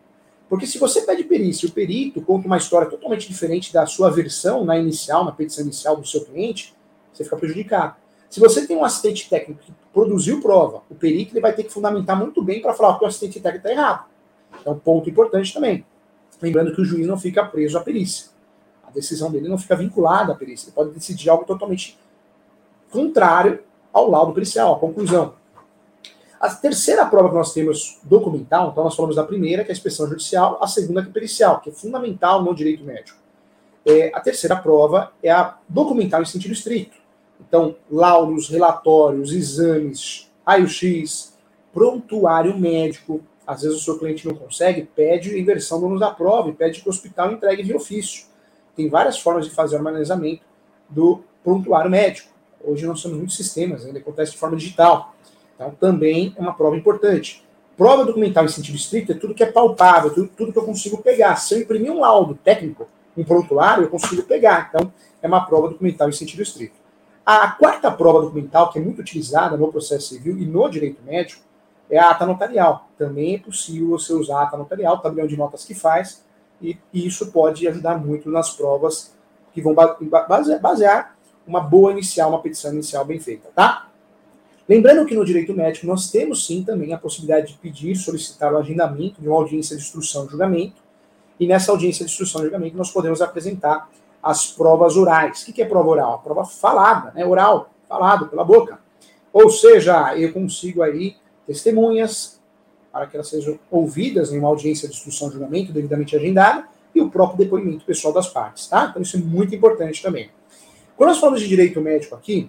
Porque 0.49 0.67
se 0.67 0.79
você 0.79 1.03
pede 1.03 1.25
perícia 1.25 1.67
e 1.67 1.71
o 1.71 1.73
perito 1.73 2.21
conta 2.21 2.47
uma 2.47 2.59
história 2.59 2.89
totalmente 2.89 3.27
diferente 3.27 3.73
da 3.73 3.87
sua 3.87 4.11
versão 4.11 4.65
na 4.65 4.79
inicial, 4.79 5.25
na 5.25 5.33
petição 5.33 5.65
inicial 5.65 5.97
do 5.97 6.07
seu 6.07 6.25
cliente, 6.25 6.75
você 7.13 7.25
fica 7.25 7.37
prejudicado. 7.37 7.97
Se 8.29 8.39
você 8.39 8.67
tem 8.67 8.77
um 8.77 8.85
assistente 8.85 9.29
técnico 9.29 9.63
que 9.63 9.73
produziu 9.93 10.41
prova, 10.41 10.83
o 10.91 10.95
perito 10.95 11.33
ele 11.33 11.41
vai 11.41 11.55
ter 11.55 11.65
que 11.65 11.73
fundamentar 11.73 12.19
muito 12.19 12.43
bem 12.43 12.61
para 12.61 12.75
falar 12.75 12.99
que 12.99 13.05
o 13.05 13.07
assistente 13.07 13.41
técnico 13.41 13.67
está 13.67 13.71
errado. 13.71 14.05
É 14.65 14.71
um 14.71 14.79
ponto 14.79 15.09
importante 15.09 15.53
também. 15.53 15.85
Lembrando 16.41 16.75
que 16.75 16.81
o 16.81 16.85
juiz 16.85 17.07
não 17.07 17.19
fica 17.19 17.45
preso 17.45 17.79
à 17.79 17.81
perícia. 17.81 18.31
A 18.87 18.91
decisão 18.91 19.31
dele 19.31 19.49
não 19.49 19.59
fica 19.59 19.77
vinculada 19.77 20.33
à 20.33 20.35
perícia. 20.35 20.67
Ele 20.67 20.75
pode 20.75 20.91
decidir 20.91 21.31
algo 21.31 21.45
totalmente 21.45 21.99
contrário 22.91 23.61
ao 23.93 24.11
laudo 24.11 24.33
pericial, 24.33 24.75
à 24.75 24.79
conclusão. 24.79 25.35
A 26.41 26.53
terceira 26.53 27.07
prova 27.07 27.29
que 27.29 27.35
nós 27.37 27.53
temos 27.53 28.01
documental, 28.03 28.71
então 28.71 28.83
nós 28.83 28.97
falamos 28.97 29.15
da 29.15 29.23
primeira, 29.23 29.63
que 29.63 29.71
é 29.71 29.73
a 29.73 29.77
inspeção 29.77 30.09
judicial, 30.09 30.59
a 30.61 30.67
segunda 30.67 31.03
que 31.03 31.09
é 31.09 31.13
pericial, 31.13 31.61
que 31.61 31.71
é 31.71 31.73
fundamental 31.73 32.43
no 32.43 32.53
direito 32.53 32.83
médico. 32.83 33.19
É, 33.87 34.11
a 34.13 34.21
terceira 34.21 34.57
prova 34.57 35.13
é 35.23 35.31
a 35.31 35.57
documental 35.69 36.21
em 36.21 36.25
sentido 36.25 36.53
estrito. 36.53 36.97
Então, 37.41 37.77
laudos, 37.91 38.49
relatórios, 38.49 39.33
exames, 39.33 40.31
raio-x, 40.47 41.37
prontuário 41.73 42.57
médico. 42.59 43.21
Às 43.47 43.63
vezes 43.63 43.79
o 43.79 43.85
seu 43.85 43.99
cliente 43.99 44.27
não 44.27 44.35
consegue, 44.35 44.83
pede 44.83 45.39
inversão 45.39 45.81
do 45.81 45.87
ônus 45.87 46.01
da 46.01 46.11
prova 46.11 46.49
e 46.49 46.53
pede 46.53 46.81
que 46.81 46.89
o 46.89 46.91
hospital 46.91 47.33
entregue 47.33 47.63
de 47.63 47.75
ofício. 47.75 48.27
Tem 48.75 48.89
várias 48.89 49.19
formas 49.19 49.47
de 49.47 49.53
fazer 49.53 49.75
o 49.75 49.79
armazenamento 49.79 50.43
do 50.89 51.23
prontuário 51.43 51.91
médico. 51.91 52.32
Hoje 52.65 52.87
nós 52.87 53.03
temos 53.03 53.19
muitos 53.19 53.37
sistemas, 53.37 53.85
ainda 53.85 53.99
acontece 53.99 54.33
de 54.33 54.39
forma 54.39 54.57
digital. 54.57 55.15
Então, 55.55 55.71
também 55.73 56.35
é 56.37 56.41
uma 56.41 56.55
prova 56.55 56.77
importante. 56.77 57.45
Prova 57.77 58.05
documental 58.05 58.45
em 58.45 58.49
sentido 58.49 58.77
estrito 58.77 59.13
é 59.13 59.15
tudo 59.15 59.35
que 59.35 59.43
é 59.43 59.51
palpável, 59.51 60.13
tudo, 60.13 60.31
tudo 60.37 60.53
que 60.53 60.59
eu 60.59 60.65
consigo 60.65 60.99
pegar. 60.99 61.37
Se 61.37 61.55
eu 61.55 61.61
imprimir 61.61 61.91
um 61.91 62.01
laudo 62.01 62.35
técnico, 62.35 62.89
um 63.17 63.25
prontuário, 63.25 63.85
eu 63.85 63.89
consigo 63.89 64.23
pegar. 64.23 64.69
Então, 64.69 64.93
é 65.21 65.27
uma 65.27 65.45
prova 65.45 65.69
documental 65.69 66.09
em 66.09 66.13
sentido 66.13 66.43
estrito. 66.43 66.75
A 67.25 67.53
quarta 67.53 67.91
prova 67.91 68.23
documental, 68.23 68.71
que 68.71 68.79
é 68.79 68.83
muito 68.83 69.01
utilizada 69.01 69.57
no 69.57 69.71
processo 69.71 70.09
civil 70.09 70.39
e 70.39 70.45
no 70.45 70.69
direito 70.69 71.03
médico, 71.03 71.43
é 71.89 71.99
a 71.99 72.11
ata 72.11 72.27
notarial. 72.27 72.89
Também 72.99 73.37
é 73.37 73.39
possível 73.39 73.91
você 73.91 74.13
usar 74.13 74.41
a 74.41 74.43
ata 74.43 74.57
notarial, 74.57 74.97
o 74.97 74.99
tabelião 74.99 75.27
de 75.27 75.37
notas 75.37 75.65
que 75.65 75.75
faz, 75.75 76.25
e, 76.61 76.77
e 76.93 77.07
isso 77.07 77.31
pode 77.31 77.67
ajudar 77.69 77.99
muito 77.99 78.31
nas 78.31 78.51
provas 78.51 79.15
que 79.53 79.61
vão 79.61 79.75
basear, 79.75 80.61
basear 80.61 81.17
uma 81.47 81.61
boa 81.61 81.93
inicial, 81.93 82.31
uma 82.31 82.41
petição 82.41 82.73
inicial 82.73 83.05
bem 83.05 83.19
feita, 83.19 83.49
tá? 83.55 83.89
Lembrando 84.69 85.05
que 85.05 85.15
no 85.15 85.25
direito 85.25 85.53
médico 85.55 85.87
nós 85.87 86.11
temos 86.11 86.47
sim 86.47 86.63
também 86.63 86.93
a 86.93 86.99
possibilidade 86.99 87.49
de 87.49 87.59
pedir, 87.59 87.97
solicitar 87.97 88.53
o 88.53 88.59
agendamento 88.59 89.21
de 89.21 89.29
uma 89.29 89.37
audiência 89.37 89.77
de 89.77 89.83
instrução 89.83 90.27
e 90.27 90.29
julgamento, 90.29 90.83
e 91.39 91.47
nessa 91.47 91.73
audiência 91.73 92.05
de 92.05 92.13
instrução 92.13 92.43
e 92.43 92.45
julgamento 92.45 92.77
nós 92.77 92.91
podemos 92.91 93.21
apresentar 93.21 93.91
as 94.23 94.47
provas 94.47 94.97
orais. 94.97 95.43
O 95.43 95.53
que 95.53 95.61
é 95.61 95.65
prova 95.67 95.89
oral? 95.89 96.15
A 96.15 96.19
prova 96.19 96.45
falada, 96.45 97.13
né? 97.13 97.27
oral, 97.27 97.71
falado 97.89 98.29
pela 98.29 98.45
boca. 98.45 98.79
Ou 99.33 99.51
seja, 99.51 100.17
eu 100.17 100.33
consigo 100.33 100.83
aí 100.83 101.17
testemunhas 101.47 102.41
para 102.93 103.07
que 103.07 103.17
elas 103.17 103.29
sejam 103.29 103.59
ouvidas 103.71 104.33
em 104.33 104.39
uma 104.39 104.49
audiência 104.49 104.87
de 104.87 104.95
instrução 104.95 105.29
e 105.29 105.33
julgamento 105.33 105.73
devidamente 105.73 106.15
agendada 106.15 106.67
e 106.95 107.01
o 107.01 107.11
próprio 107.11 107.39
depoimento 107.39 107.85
pessoal 107.85 108.13
das 108.13 108.29
partes, 108.29 108.67
tá? 108.67 108.89
Então 108.91 109.03
isso 109.03 109.17
é 109.17 109.21
muito 109.21 109.55
importante 109.55 110.03
também. 110.03 110.31
Quando 111.03 111.09
nós 111.09 111.19
falamos 111.19 111.41
de 111.41 111.49
direito 111.49 111.81
médico 111.81 112.15
aqui, 112.15 112.49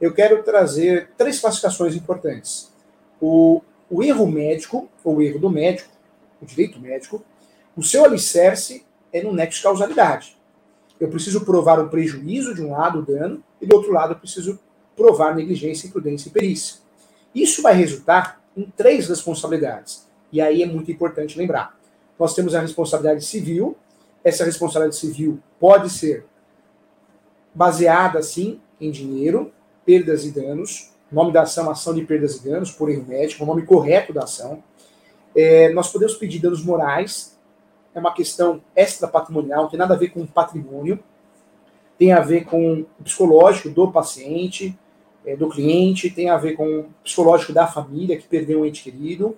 eu 0.00 0.14
quero 0.14 0.42
trazer 0.42 1.10
três 1.18 1.38
classificações 1.38 1.94
importantes. 1.94 2.72
O, 3.20 3.60
o 3.90 4.02
erro 4.02 4.26
médico, 4.26 4.88
ou 5.04 5.16
o 5.16 5.22
erro 5.22 5.38
do 5.38 5.50
médico, 5.50 5.90
o 6.40 6.46
direito 6.46 6.80
médico, 6.80 7.22
o 7.76 7.82
seu 7.82 8.02
alicerce 8.02 8.86
é 9.12 9.22
no 9.22 9.34
nexo 9.34 9.58
de 9.58 9.64
causalidade. 9.64 10.34
Eu 10.98 11.10
preciso 11.10 11.44
provar 11.44 11.78
um 11.78 11.90
prejuízo 11.90 12.54
de 12.54 12.62
um 12.62 12.70
lado, 12.70 13.00
o 13.00 13.02
dano, 13.02 13.44
e 13.60 13.66
do 13.66 13.76
outro 13.76 13.92
lado 13.92 14.14
eu 14.14 14.18
preciso 14.18 14.58
provar 14.96 15.36
negligência, 15.36 15.86
imprudência 15.86 16.30
e 16.30 16.32
perícia. 16.32 16.76
Isso 17.34 17.60
vai 17.60 17.74
resultar 17.74 18.42
em 18.56 18.64
três 18.74 19.10
responsabilidades. 19.10 20.08
E 20.32 20.40
aí 20.40 20.62
é 20.62 20.66
muito 20.66 20.90
importante 20.90 21.36
lembrar. 21.36 21.78
Nós 22.18 22.34
temos 22.34 22.54
a 22.54 22.62
responsabilidade 22.62 23.22
civil. 23.26 23.76
Essa 24.24 24.42
responsabilidade 24.42 24.96
civil 24.96 25.38
pode 25.58 25.90
ser 25.90 26.29
baseada, 27.54 28.22
sim, 28.22 28.60
em 28.80 28.90
dinheiro, 28.90 29.52
perdas 29.84 30.24
e 30.24 30.30
danos. 30.30 30.90
Nome 31.10 31.32
da 31.32 31.42
ação, 31.42 31.68
ação 31.68 31.94
de 31.94 32.02
perdas 32.04 32.36
e 32.36 32.48
danos, 32.48 32.70
por 32.70 32.88
erro 32.88 33.04
médico, 33.06 33.42
o 33.42 33.46
nome 33.46 33.62
correto 33.66 34.12
da 34.12 34.22
ação. 34.22 34.62
É, 35.34 35.72
nós 35.72 35.90
podemos 35.92 36.14
pedir 36.14 36.38
danos 36.38 36.64
morais, 36.64 37.38
é 37.94 37.98
uma 37.98 38.14
questão 38.14 38.62
extra-patrimonial, 38.74 39.62
não 39.62 39.70
tem 39.70 39.78
nada 39.78 39.94
a 39.94 39.96
ver 39.96 40.10
com 40.10 40.24
patrimônio, 40.26 40.98
tem 41.98 42.12
a 42.12 42.20
ver 42.20 42.44
com 42.44 42.86
o 42.98 43.04
psicológico 43.04 43.68
do 43.68 43.90
paciente, 43.90 44.78
é, 45.26 45.36
do 45.36 45.48
cliente, 45.48 46.10
tem 46.10 46.30
a 46.30 46.36
ver 46.36 46.54
com 46.54 46.80
o 46.80 46.84
psicológico 47.04 47.52
da 47.52 47.66
família 47.66 48.16
que 48.16 48.26
perdeu 48.26 48.60
um 48.60 48.64
ente 48.64 48.82
querido. 48.82 49.36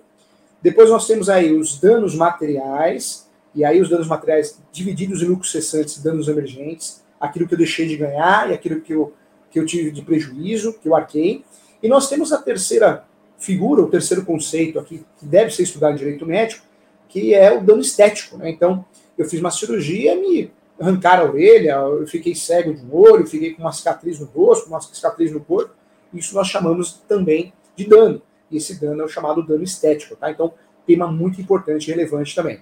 Depois 0.61 0.89
nós 0.89 1.05
temos 1.05 1.29
aí 1.29 1.51
os 1.51 1.79
danos 1.79 2.15
materiais, 2.15 3.29
e 3.53 3.65
aí 3.65 3.81
os 3.81 3.89
danos 3.89 4.07
materiais 4.07 4.59
divididos 4.71 5.21
em 5.21 5.25
lucros 5.25 5.51
cessantes 5.51 5.97
e 5.97 6.03
danos 6.03 6.27
emergentes, 6.27 7.02
aquilo 7.23 7.47
que 7.47 7.53
eu 7.53 7.57
deixei 7.57 7.87
de 7.87 7.95
ganhar 7.95 8.51
e 8.51 8.53
aquilo 8.53 8.81
que 8.81 8.93
eu, 8.93 9.13
que 9.49 9.57
eu 9.57 9.65
tive 9.65 9.91
de 9.91 10.01
prejuízo, 10.01 10.73
que 10.73 10.89
eu 10.89 10.93
arquei. 10.93 11.45
E 11.81 11.87
nós 11.87 12.09
temos 12.09 12.33
a 12.33 12.37
terceira 12.37 13.05
figura, 13.37 13.81
o 13.81 13.89
terceiro 13.89 14.25
conceito 14.25 14.77
aqui, 14.77 15.05
que 15.17 15.25
deve 15.25 15.49
ser 15.51 15.63
estudado 15.63 15.93
em 15.93 15.97
direito 15.97 16.25
médico, 16.25 16.65
que 17.07 17.33
é 17.33 17.57
o 17.57 17.63
dano 17.63 17.79
estético. 17.79 18.37
Né? 18.37 18.49
Então, 18.49 18.85
eu 19.17 19.25
fiz 19.25 19.39
uma 19.39 19.51
cirurgia, 19.51 20.15
me 20.17 20.51
arrancaram 20.77 21.27
a 21.27 21.29
orelha, 21.29 21.71
eu 21.75 22.05
fiquei 22.05 22.35
cego 22.35 22.73
de 22.73 22.81
um 22.81 22.93
olho, 22.93 23.25
fiquei 23.25 23.53
com 23.53 23.61
uma 23.61 23.71
cicatriz 23.71 24.19
no 24.19 24.25
rosto, 24.25 24.67
uma 24.67 24.81
cicatriz 24.81 25.31
no 25.31 25.39
corpo. 25.39 25.73
Isso 26.13 26.35
nós 26.35 26.49
chamamos 26.49 27.01
também 27.07 27.53
de 27.73 27.87
dano. 27.87 28.21
E 28.51 28.57
esse 28.57 28.81
dano 28.81 29.01
é 29.01 29.05
o 29.05 29.07
chamado 29.07 29.41
dano 29.41 29.63
estético. 29.63 30.17
Tá? 30.17 30.29
Então, 30.29 30.53
tema 30.85 31.07
muito 31.07 31.39
importante 31.39 31.87
e 31.87 31.91
relevante 31.93 32.35
também. 32.35 32.61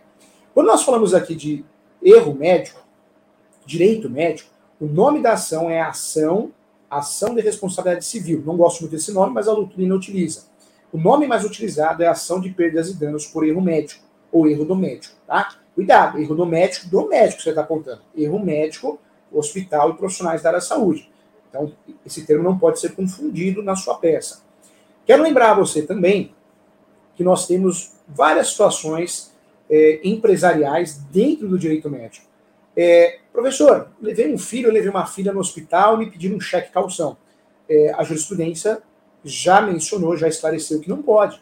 Quando 0.54 0.68
nós 0.68 0.84
falamos 0.84 1.16
aqui 1.16 1.34
de 1.34 1.66
erro 2.04 2.36
médico, 2.36 2.91
direito 3.66 4.10
médico, 4.10 4.50
o 4.80 4.86
nome 4.86 5.22
da 5.22 5.34
ação 5.34 5.70
é 5.70 5.82
ação, 5.82 6.52
ação 6.90 7.36
de 7.36 7.42
responsabilidade 7.42 8.06
civil. 8.06 8.44
Não 8.46 8.58
gosto 8.58 8.82
muito 8.82 8.94
desse 8.94 9.12
nome, 9.12 9.34
mas 9.34 9.48
a 9.48 9.54
doutrina 9.54 9.96
utiliza. 9.96 10.46
O 10.92 10.98
nome 10.98 11.28
mais 11.28 11.46
utilizado 11.46 12.04
é 12.04 12.08
ação 12.08 12.40
de 12.42 12.50
perdas 12.50 12.90
e 12.90 12.96
danos 12.96 13.26
por 13.26 13.48
erro 13.48 13.62
médico 13.62 14.04
ou 14.32 14.48
erro 14.48 14.66
do 14.66 14.76
médico, 14.76 15.16
tá? 15.26 15.56
Cuidado, 15.74 16.20
erro 16.20 16.36
do 16.36 16.46
médico, 16.46 16.88
do 16.88 17.08
médico 17.08 17.42
você 17.42 17.50
está 17.50 17.62
apontando. 17.62 18.02
Erro 18.16 18.44
médico, 18.44 19.00
hospital 19.32 19.92
e 19.92 19.94
profissionais 19.94 20.42
da 20.42 20.50
área 20.50 20.60
da 20.60 20.66
saúde. 20.66 21.10
Então, 21.50 21.72
esse 22.06 22.26
termo 22.26 22.44
não 22.44 22.58
pode 22.58 22.80
ser 22.80 22.94
confundido 22.94 23.62
na 23.64 23.76
sua 23.76 23.96
peça. 23.96 24.42
Quero 25.06 25.24
lembrar 25.24 25.52
a 25.52 25.56
você 25.56 25.82
também 25.82 26.34
que 27.16 27.24
nós 27.24 27.48
temos 27.48 27.94
várias 28.08 28.50
situações 28.50 29.32
é, 29.70 30.00
empresariais 30.04 30.98
dentro 31.12 31.48
do 31.48 31.58
direito 31.58 31.90
médico. 31.90 32.26
É, 32.84 33.20
professor, 33.32 33.92
levei 34.02 34.34
um 34.34 34.40
filho, 34.40 34.72
levei 34.72 34.90
uma 34.90 35.06
filha 35.06 35.32
no 35.32 35.40
hospital, 35.40 35.98
me 35.98 36.10
pediram 36.10 36.38
um 36.38 36.40
cheque 36.40 36.72
calção. 36.72 37.16
É, 37.70 37.94
a 37.94 38.04
jurisprudência 38.04 38.82
já 39.24 39.62
mencionou, 39.62 40.18
já 40.18 40.28
esclareceu 40.28 40.80
que 40.80 40.90
não 40.90 41.00
pode. 41.00 41.40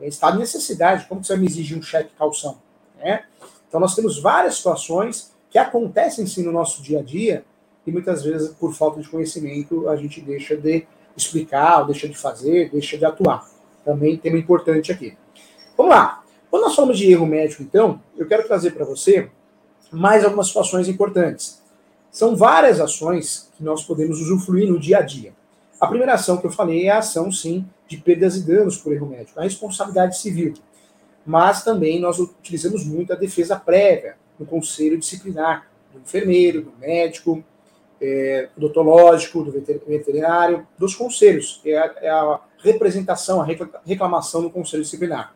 É 0.00 0.06
estado 0.06 0.34
de 0.34 0.38
necessidade, 0.38 1.06
como 1.08 1.24
você 1.24 1.32
vai 1.32 1.40
me 1.40 1.48
exigir 1.48 1.76
um 1.76 1.82
cheque 1.82 2.14
calção? 2.16 2.58
Né? 2.96 3.24
Então 3.66 3.80
nós 3.80 3.96
temos 3.96 4.20
várias 4.20 4.54
situações 4.54 5.32
que 5.50 5.58
acontecem 5.58 6.28
sim 6.28 6.44
no 6.44 6.52
nosso 6.52 6.80
dia 6.80 7.00
a 7.00 7.02
dia 7.02 7.44
e 7.84 7.90
muitas 7.90 8.22
vezes 8.22 8.50
por 8.50 8.72
falta 8.72 9.00
de 9.00 9.08
conhecimento 9.08 9.88
a 9.88 9.96
gente 9.96 10.20
deixa 10.20 10.56
de 10.56 10.86
explicar, 11.16 11.82
deixa 11.86 12.08
de 12.08 12.16
fazer, 12.16 12.70
deixa 12.70 12.96
de 12.96 13.04
atuar. 13.04 13.50
Também 13.84 14.16
tema 14.16 14.38
importante 14.38 14.92
aqui. 14.92 15.18
Vamos 15.76 15.90
lá. 15.90 16.22
Quando 16.48 16.62
nós 16.62 16.76
falamos 16.76 16.96
de 16.98 17.10
erro 17.10 17.26
médico, 17.26 17.64
então, 17.64 18.00
eu 18.16 18.28
quero 18.28 18.46
trazer 18.46 18.70
para 18.70 18.84
você 18.84 19.28
mais 19.92 20.24
algumas 20.24 20.48
situações 20.48 20.88
importantes. 20.88 21.62
São 22.10 22.34
várias 22.36 22.80
ações 22.80 23.50
que 23.56 23.62
nós 23.62 23.82
podemos 23.84 24.20
usufruir 24.20 24.68
no 24.68 24.78
dia 24.78 24.98
a 24.98 25.02
dia. 25.02 25.32
A 25.80 25.86
primeira 25.86 26.14
ação 26.14 26.36
que 26.36 26.46
eu 26.46 26.50
falei 26.50 26.86
é 26.86 26.90
a 26.90 26.98
ação, 26.98 27.30
sim, 27.30 27.64
de 27.88 27.96
perdas 27.96 28.36
e 28.36 28.42
danos 28.42 28.76
por 28.76 28.92
erro 28.92 29.06
médico, 29.06 29.38
a 29.38 29.42
responsabilidade 29.42 30.18
civil. 30.18 30.54
Mas 31.26 31.62
também 31.62 32.00
nós 32.00 32.18
utilizamos 32.18 32.84
muito 32.84 33.12
a 33.12 33.16
defesa 33.16 33.56
prévia 33.56 34.16
no 34.38 34.46
conselho 34.46 34.98
disciplinar 34.98 35.68
do 35.92 36.00
enfermeiro, 36.00 36.62
do 36.62 36.72
médico, 36.78 37.42
é, 38.00 38.48
do 38.56 38.66
odontológico, 38.66 39.44
do 39.44 39.52
veterinário, 39.52 40.66
dos 40.76 40.94
conselhos, 40.94 41.60
é 41.64 41.76
a, 41.76 41.94
é 42.00 42.10
a 42.10 42.40
representação, 42.58 43.40
a 43.40 43.46
reclamação 43.84 44.42
no 44.42 44.50
conselho 44.50 44.82
disciplinar. 44.82 45.34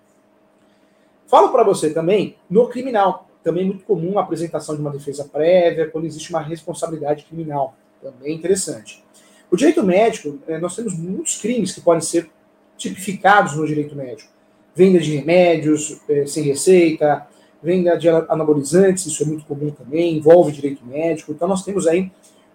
Falo 1.26 1.50
para 1.50 1.62
você 1.62 1.90
também 1.90 2.36
no 2.48 2.68
criminal. 2.68 3.25
Também 3.46 3.62
é 3.62 3.66
muito 3.68 3.84
comum 3.84 4.18
a 4.18 4.22
apresentação 4.22 4.74
de 4.74 4.80
uma 4.80 4.90
defesa 4.90 5.24
prévia 5.24 5.88
quando 5.88 6.04
existe 6.04 6.30
uma 6.30 6.40
responsabilidade 6.40 7.22
criminal. 7.26 7.76
Também 8.02 8.34
interessante. 8.34 9.04
O 9.48 9.56
direito 9.56 9.84
médico, 9.84 10.40
é, 10.48 10.58
nós 10.58 10.74
temos 10.74 10.98
muitos 10.98 11.36
crimes 11.40 11.72
que 11.72 11.80
podem 11.80 12.00
ser 12.00 12.28
tipificados 12.76 13.54
no 13.54 13.64
direito 13.64 13.94
médico. 13.94 14.32
Venda 14.74 14.98
de 14.98 15.14
remédios 15.14 16.00
é, 16.08 16.26
sem 16.26 16.42
receita, 16.42 17.24
venda 17.62 17.96
de 17.96 18.08
anabolizantes, 18.08 19.06
isso 19.06 19.22
é 19.22 19.26
muito 19.26 19.44
comum 19.44 19.70
também, 19.70 20.16
envolve 20.16 20.50
direito 20.50 20.84
médico. 20.84 21.30
Então 21.30 21.46
nós 21.46 21.62
temos 21.62 21.86
aí, 21.86 22.10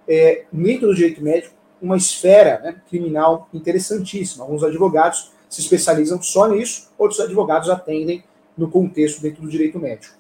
é, 0.06 0.44
dentro 0.52 0.88
do 0.88 0.94
direito 0.94 1.24
médico, 1.24 1.56
uma 1.82 1.96
esfera 1.96 2.60
né, 2.60 2.76
criminal 2.90 3.48
interessantíssima. 3.54 4.44
Alguns 4.44 4.62
advogados 4.62 5.32
se 5.48 5.62
especializam 5.62 6.22
só 6.22 6.50
nisso, 6.50 6.90
outros 6.98 7.22
advogados 7.22 7.70
atendem 7.70 8.26
no 8.58 8.70
contexto 8.70 9.22
dentro 9.22 9.42
do 9.42 9.48
direito 9.48 9.80
médico. 9.80 10.20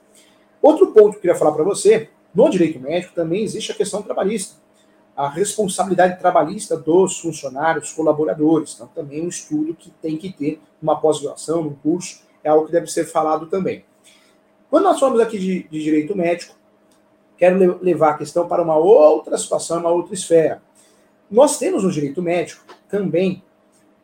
Outro 0.61 0.87
ponto 0.87 1.11
que 1.11 1.17
eu 1.17 1.21
queria 1.21 1.35
falar 1.35 1.51
para 1.53 1.63
você, 1.63 2.09
no 2.33 2.49
direito 2.49 2.79
médico 2.79 3.13
também 3.13 3.43
existe 3.43 3.71
a 3.71 3.75
questão 3.75 4.01
trabalhista. 4.01 4.55
A 5.15 5.27
responsabilidade 5.27 6.19
trabalhista 6.19 6.77
dos 6.77 7.19
funcionários, 7.19 7.91
colaboradores. 7.91 8.73
Então, 8.75 8.87
também 8.87 9.19
é 9.19 9.23
um 9.23 9.27
estudo 9.27 9.73
que 9.73 9.91
tem 10.01 10.17
que 10.17 10.31
ter 10.31 10.61
uma 10.81 10.99
pós-graduação, 10.99 11.61
um 11.61 11.73
curso, 11.73 12.21
é 12.43 12.49
algo 12.49 12.65
que 12.65 12.71
deve 12.71 12.87
ser 12.87 13.05
falado 13.05 13.47
também. 13.47 13.83
Quando 14.69 14.85
nós 14.85 14.99
falamos 14.99 15.19
aqui 15.19 15.37
de, 15.37 15.63
de 15.63 15.83
direito 15.83 16.15
médico, 16.15 16.55
quero 17.37 17.79
levar 17.81 18.11
a 18.11 18.17
questão 18.17 18.47
para 18.47 18.61
uma 18.61 18.77
outra 18.77 19.37
situação, 19.37 19.79
uma 19.79 19.89
outra 19.89 20.13
esfera. 20.13 20.61
Nós 21.29 21.57
temos 21.57 21.83
no 21.83 21.91
direito 21.91 22.21
médico 22.21 22.63
também 22.89 23.43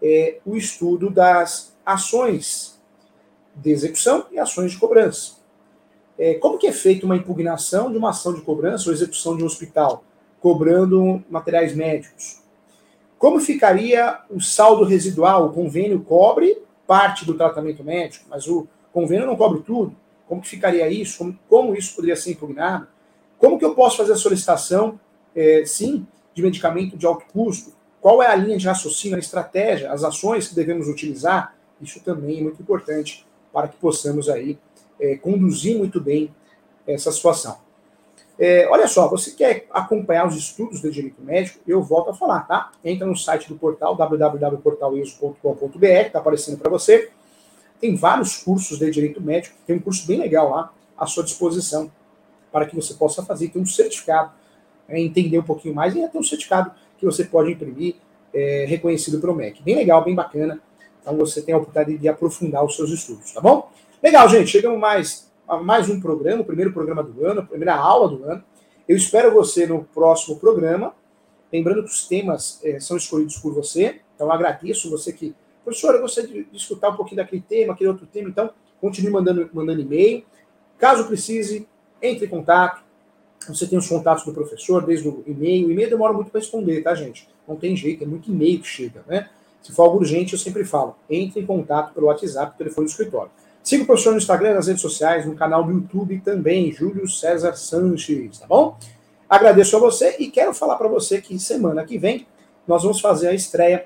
é, 0.02 0.40
o 0.46 0.58
estudo 0.58 1.10
das 1.10 1.76
ações 1.86 2.82
de 3.56 3.72
execução 3.72 4.26
e 4.32 4.38
ações 4.38 4.72
de 4.72 4.78
cobrança. 4.78 5.37
É, 6.18 6.34
como 6.36 6.58
que 6.58 6.68
é 6.68 6.72
feita 6.72 7.06
uma 7.06 7.16
impugnação 7.16 7.92
de 7.92 7.98
uma 7.98 8.10
ação 8.10 8.34
de 8.34 8.42
cobrança 8.42 8.90
ou 8.90 8.94
execução 8.94 9.38
de 9.38 9.44
um 9.44 9.46
hospital, 9.46 10.04
cobrando 10.42 11.24
materiais 11.30 11.76
médicos? 11.76 12.42
Como 13.20 13.40
ficaria 13.40 14.20
o 14.30 14.40
saldo 14.40 14.84
residual? 14.84 15.48
O 15.48 15.54
convênio 15.54 16.00
cobre 16.02 16.58
parte 16.86 17.26
do 17.26 17.34
tratamento 17.34 17.84
médico, 17.84 18.26
mas 18.30 18.48
o 18.48 18.68
convênio 18.92 19.28
não 19.28 19.36
cobre 19.36 19.62
tudo. 19.62 19.96
Como 20.28 20.42
que 20.42 20.50
ficaria 20.50 20.90
isso? 20.90 21.18
Como, 21.18 21.40
como 21.50 21.76
isso 21.76 21.96
poderia 21.96 22.16
ser 22.16 22.32
impugnado? 22.32 22.88
Como 23.38 23.58
que 23.58 23.66
eu 23.66 23.76
posso 23.76 23.98
fazer 23.98 24.14
a 24.14 24.18
solicitação, 24.18 25.00
é, 25.36 25.64
sim, 25.66 26.06
de 26.34 26.42
medicamento 26.42 26.98
de 26.98 27.06
alto 27.06 27.26
custo? 27.32 27.74
Qual 28.02 28.22
é 28.22 28.28
a 28.28 28.36
linha 28.36 28.58
de 28.58 28.68
raciocínio, 28.68 29.18
a 29.18 29.20
estratégia, 29.20 29.92
as 29.92 30.04
ações 30.04 30.48
que 30.48 30.56
devemos 30.56 30.88
utilizar? 30.88 31.56
Isso 31.82 32.00
também 32.00 32.40
é 32.40 32.42
muito 32.42 32.62
importante 32.62 33.26
para 33.52 33.68
que 33.68 33.78
possamos 33.78 34.30
aí 34.30 34.58
é, 35.00 35.16
conduzir 35.16 35.78
muito 35.78 36.02
bem 36.02 36.34
essa 36.86 37.12
situação. 37.12 37.58
É, 38.40 38.68
olha 38.70 38.88
só, 38.88 39.10
você 39.10 39.32
quer 39.32 39.66
acompanhar 39.72 40.28
os 40.28 40.36
estudos 40.36 40.80
de 40.82 40.92
direito 40.92 41.20
médico? 41.22 41.60
Eu 41.68 41.82
volto 41.82 42.12
a 42.12 42.14
falar, 42.14 42.42
tá? 42.42 42.72
Entra 42.84 43.08
no 43.08 43.16
site 43.16 43.50
do 43.50 43.56
portal 43.56 43.96
www.portaleso.com.br, 43.96 45.86
está 45.86 46.20
aparecendo 46.20 46.60
para 46.60 46.70
você. 46.70 47.10
Tem 47.82 47.96
vários 47.96 48.38
cursos 48.38 48.78
de 48.78 48.92
direito 48.92 49.20
médico, 49.22 49.56
tem 49.66 49.78
um 49.78 49.80
curso 49.80 50.06
bem 50.06 50.20
legal 50.20 50.52
lá 50.52 50.72
à 50.96 51.08
sua 51.08 51.24
disposição 51.24 51.92
para 52.52 52.68
que 52.68 52.76
você 52.76 52.94
possa 52.94 53.24
fazer. 53.24 53.50
Tem 53.50 53.62
um 53.62 53.66
certificado, 53.66 54.32
é, 54.88 55.00
entender 55.00 55.40
um 55.40 55.44
pouquinho 55.44 55.74
mais 55.74 55.96
e 55.96 56.04
até 56.04 56.18
um 56.18 56.24
certificado 56.24 56.72
que 56.98 57.06
você 57.06 57.24
pode 57.24 57.52
imprimir 57.52 57.96
é, 58.34 58.66
reconhecido 58.68 59.20
pelo 59.20 59.34
MEC. 59.34 59.64
Bem 59.64 59.76
legal, 59.76 60.04
bem 60.04 60.14
bacana. 60.14 60.62
Então 61.02 61.18
você 61.18 61.42
tem 61.42 61.56
a 61.56 61.58
oportunidade 61.58 61.98
de 61.98 62.08
aprofundar 62.08 62.64
os 62.64 62.76
seus 62.76 62.92
estudos, 62.92 63.32
tá 63.32 63.42
bom? 63.42 63.72
Legal, 64.02 64.30
gente. 64.30 64.52
Chegamos 64.52 64.80
mais 64.80 65.28
a 65.48 65.58
mais 65.58 65.90
um 65.90 66.00
programa, 66.00 66.44
o 66.44 66.46
primeiro 66.46 66.72
programa 66.72 67.02
do 67.02 67.26
ano, 67.26 67.40
a 67.40 67.44
primeira 67.44 67.76
aula 67.76 68.08
do 68.08 68.24
ano. 68.26 68.44
Eu 68.88 68.96
espero 68.96 69.34
você 69.34 69.66
no 69.66 69.86
próximo 69.86 70.38
programa. 70.38 70.94
Lembrando 71.52 71.84
que 71.84 71.90
os 71.90 72.08
temas 72.08 72.60
é, 72.64 72.80
são 72.80 72.96
escolhidos 72.96 73.38
por 73.38 73.56
você. 73.56 74.02
Então 74.14 74.32
agradeço 74.32 74.92
você 74.92 75.12
que, 75.12 75.34
professor, 75.64 75.96
eu 75.96 76.02
gostaria 76.02 76.44
de, 76.44 76.48
escutar 76.56 76.90
um 76.90 76.96
pouquinho 76.96 77.18
daquele 77.18 77.42
tema, 77.42 77.74
aquele 77.74 77.90
outro 77.90 78.06
tema. 78.06 78.30
Então 78.30 78.52
continue 78.80 79.10
mandando, 79.10 79.50
mandando 79.52 79.82
e-mail. 79.82 80.24
Caso 80.78 81.08
precise, 81.08 81.68
entre 82.00 82.28
em 82.28 82.30
contato. 82.30 82.84
Você 83.48 83.66
tem 83.66 83.80
os 83.80 83.90
contatos 83.90 84.24
do 84.26 84.32
professor, 84.32 84.86
desde 84.86 85.08
o 85.08 85.24
e-mail. 85.26 85.70
O 85.70 85.72
e-mail 85.72 85.90
demora 85.90 86.14
muito 86.14 86.30
para 86.30 86.40
responder, 86.40 86.84
tá, 86.84 86.94
gente? 86.94 87.28
Não 87.48 87.56
tem 87.56 87.76
jeito, 87.76 88.04
é 88.04 88.08
muito 88.08 88.30
e-mail 88.30 88.60
que 88.60 88.68
chega, 88.68 89.04
né? 89.08 89.30
Se 89.64 89.72
for 89.72 89.84
algo 89.84 89.98
urgente, 89.98 90.34
eu 90.34 90.40
sempre 90.40 90.64
falo, 90.64 90.96
entre 91.10 91.42
em 91.42 91.46
contato 91.46 91.94
pelo 91.94 92.08
WhatsApp, 92.08 92.56
telefone 92.58 92.86
do 92.86 92.92
escritório. 92.92 93.32
Siga 93.68 93.84
o 93.84 93.86
professor 93.86 94.12
no 94.12 94.18
Instagram, 94.18 94.54
nas 94.54 94.68
redes 94.68 94.82
sociais, 94.82 95.26
no 95.26 95.36
canal 95.36 95.62
do 95.62 95.74
YouTube 95.74 96.22
também, 96.22 96.72
Júlio 96.72 97.06
César 97.06 97.54
Sanches, 97.58 98.40
tá 98.40 98.48
bom? 98.48 98.78
Agradeço 99.30 99.76
a 99.76 99.80
você 99.82 100.16
e 100.20 100.32
quero 100.32 100.54
falar 100.54 100.78
para 100.78 100.88
você 100.88 101.20
que 101.20 101.38
semana 101.38 101.84
que 101.84 101.98
vem 101.98 102.26
nós 102.66 102.84
vamos 102.84 103.02
fazer 103.02 103.28
a 103.28 103.34
estreia 103.34 103.86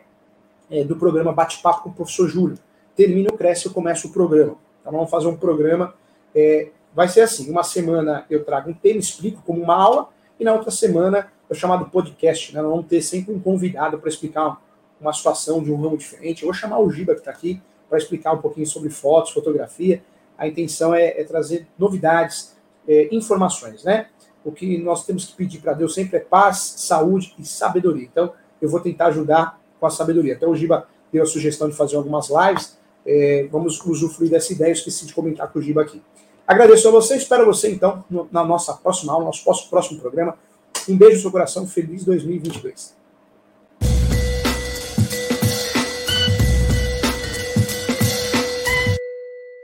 é, 0.70 0.84
do 0.84 0.96
programa 0.96 1.34
Bate-Papo 1.34 1.82
com 1.82 1.90
o 1.90 1.94
professor 1.94 2.30
Júlio. 2.30 2.60
Termina 2.96 3.32
o 3.32 3.34
Cresce, 3.36 3.66
eu 3.66 3.72
começo 3.72 4.08
o 4.08 4.12
programa. 4.12 4.56
Então 4.82 4.94
vamos 4.94 5.10
fazer 5.10 5.26
um 5.26 5.36
programa, 5.36 5.96
é, 6.36 6.70
vai 6.94 7.08
ser 7.08 7.22
assim, 7.22 7.50
uma 7.50 7.64
semana 7.64 8.24
eu 8.30 8.46
trago 8.46 8.70
um 8.70 8.74
tema, 8.76 9.00
explico 9.00 9.42
como 9.44 9.64
uma 9.64 9.74
aula, 9.74 10.10
e 10.40 10.44
na 10.44 10.54
outra 10.54 10.70
semana 10.70 11.32
é 11.50 11.56
chamado 11.56 11.90
podcast, 11.90 12.54
né? 12.54 12.62
Nós 12.62 12.70
vamos 12.70 12.86
ter 12.86 13.02
sempre 13.02 13.34
um 13.34 13.40
convidado 13.40 13.98
para 13.98 14.10
explicar 14.10 14.62
uma 15.00 15.12
situação 15.12 15.64
de 15.64 15.72
um 15.72 15.82
ramo 15.82 15.98
diferente. 15.98 16.44
Eu 16.44 16.50
vou 16.50 16.54
chamar 16.54 16.78
o 16.78 16.92
Giba 16.92 17.16
que 17.16 17.22
está 17.22 17.32
aqui, 17.32 17.60
para 17.92 17.98
explicar 17.98 18.32
um 18.32 18.38
pouquinho 18.38 18.66
sobre 18.66 18.90
fotos, 18.90 19.34
fotografia. 19.34 20.02
A 20.38 20.48
intenção 20.48 20.96
é, 20.96 21.20
é 21.20 21.26
trazer 21.26 21.68
novidades, 21.78 22.56
é, 22.88 23.10
informações, 23.12 23.84
né? 23.84 24.08
O 24.46 24.52
que 24.52 24.78
nós 24.78 25.06
temos 25.06 25.26
que 25.26 25.34
pedir 25.36 25.60
para 25.60 25.74
Deus 25.74 25.94
sempre 25.94 26.16
é 26.16 26.22
paz, 26.22 26.76
saúde 26.78 27.36
e 27.38 27.46
sabedoria. 27.46 28.08
Então, 28.10 28.32
eu 28.62 28.70
vou 28.70 28.80
tentar 28.80 29.08
ajudar 29.08 29.60
com 29.78 29.86
a 29.86 29.90
sabedoria. 29.90 30.36
Até 30.36 30.48
o 30.48 30.56
Giba 30.56 30.88
deu 31.12 31.22
a 31.22 31.26
sugestão 31.26 31.70
de 31.70 31.76
fazer 31.76 31.98
algumas 31.98 32.30
lives. 32.30 32.78
É, 33.06 33.50
vamos 33.52 33.86
usufruir 33.86 34.32
dessa 34.32 34.54
ideia. 34.54 34.72
Esqueci 34.72 35.06
de 35.06 35.14
comentar 35.14 35.52
com 35.52 35.60
o 35.60 35.62
Giba 35.62 35.82
aqui. 35.82 36.02
Agradeço 36.48 36.88
a 36.88 36.92
você, 36.92 37.18
espero 37.18 37.46
você 37.46 37.70
então 37.70 38.04
na 38.32 38.44
nossa 38.44 38.74
próxima 38.74 39.12
aula, 39.12 39.26
nosso 39.26 39.70
próximo 39.70 40.00
programa. 40.00 40.38
Um 40.88 40.98
beijo 40.98 41.18
no 41.18 41.22
seu 41.24 41.32
coração, 41.32 41.68
feliz 41.68 42.06
2022. 42.06 43.01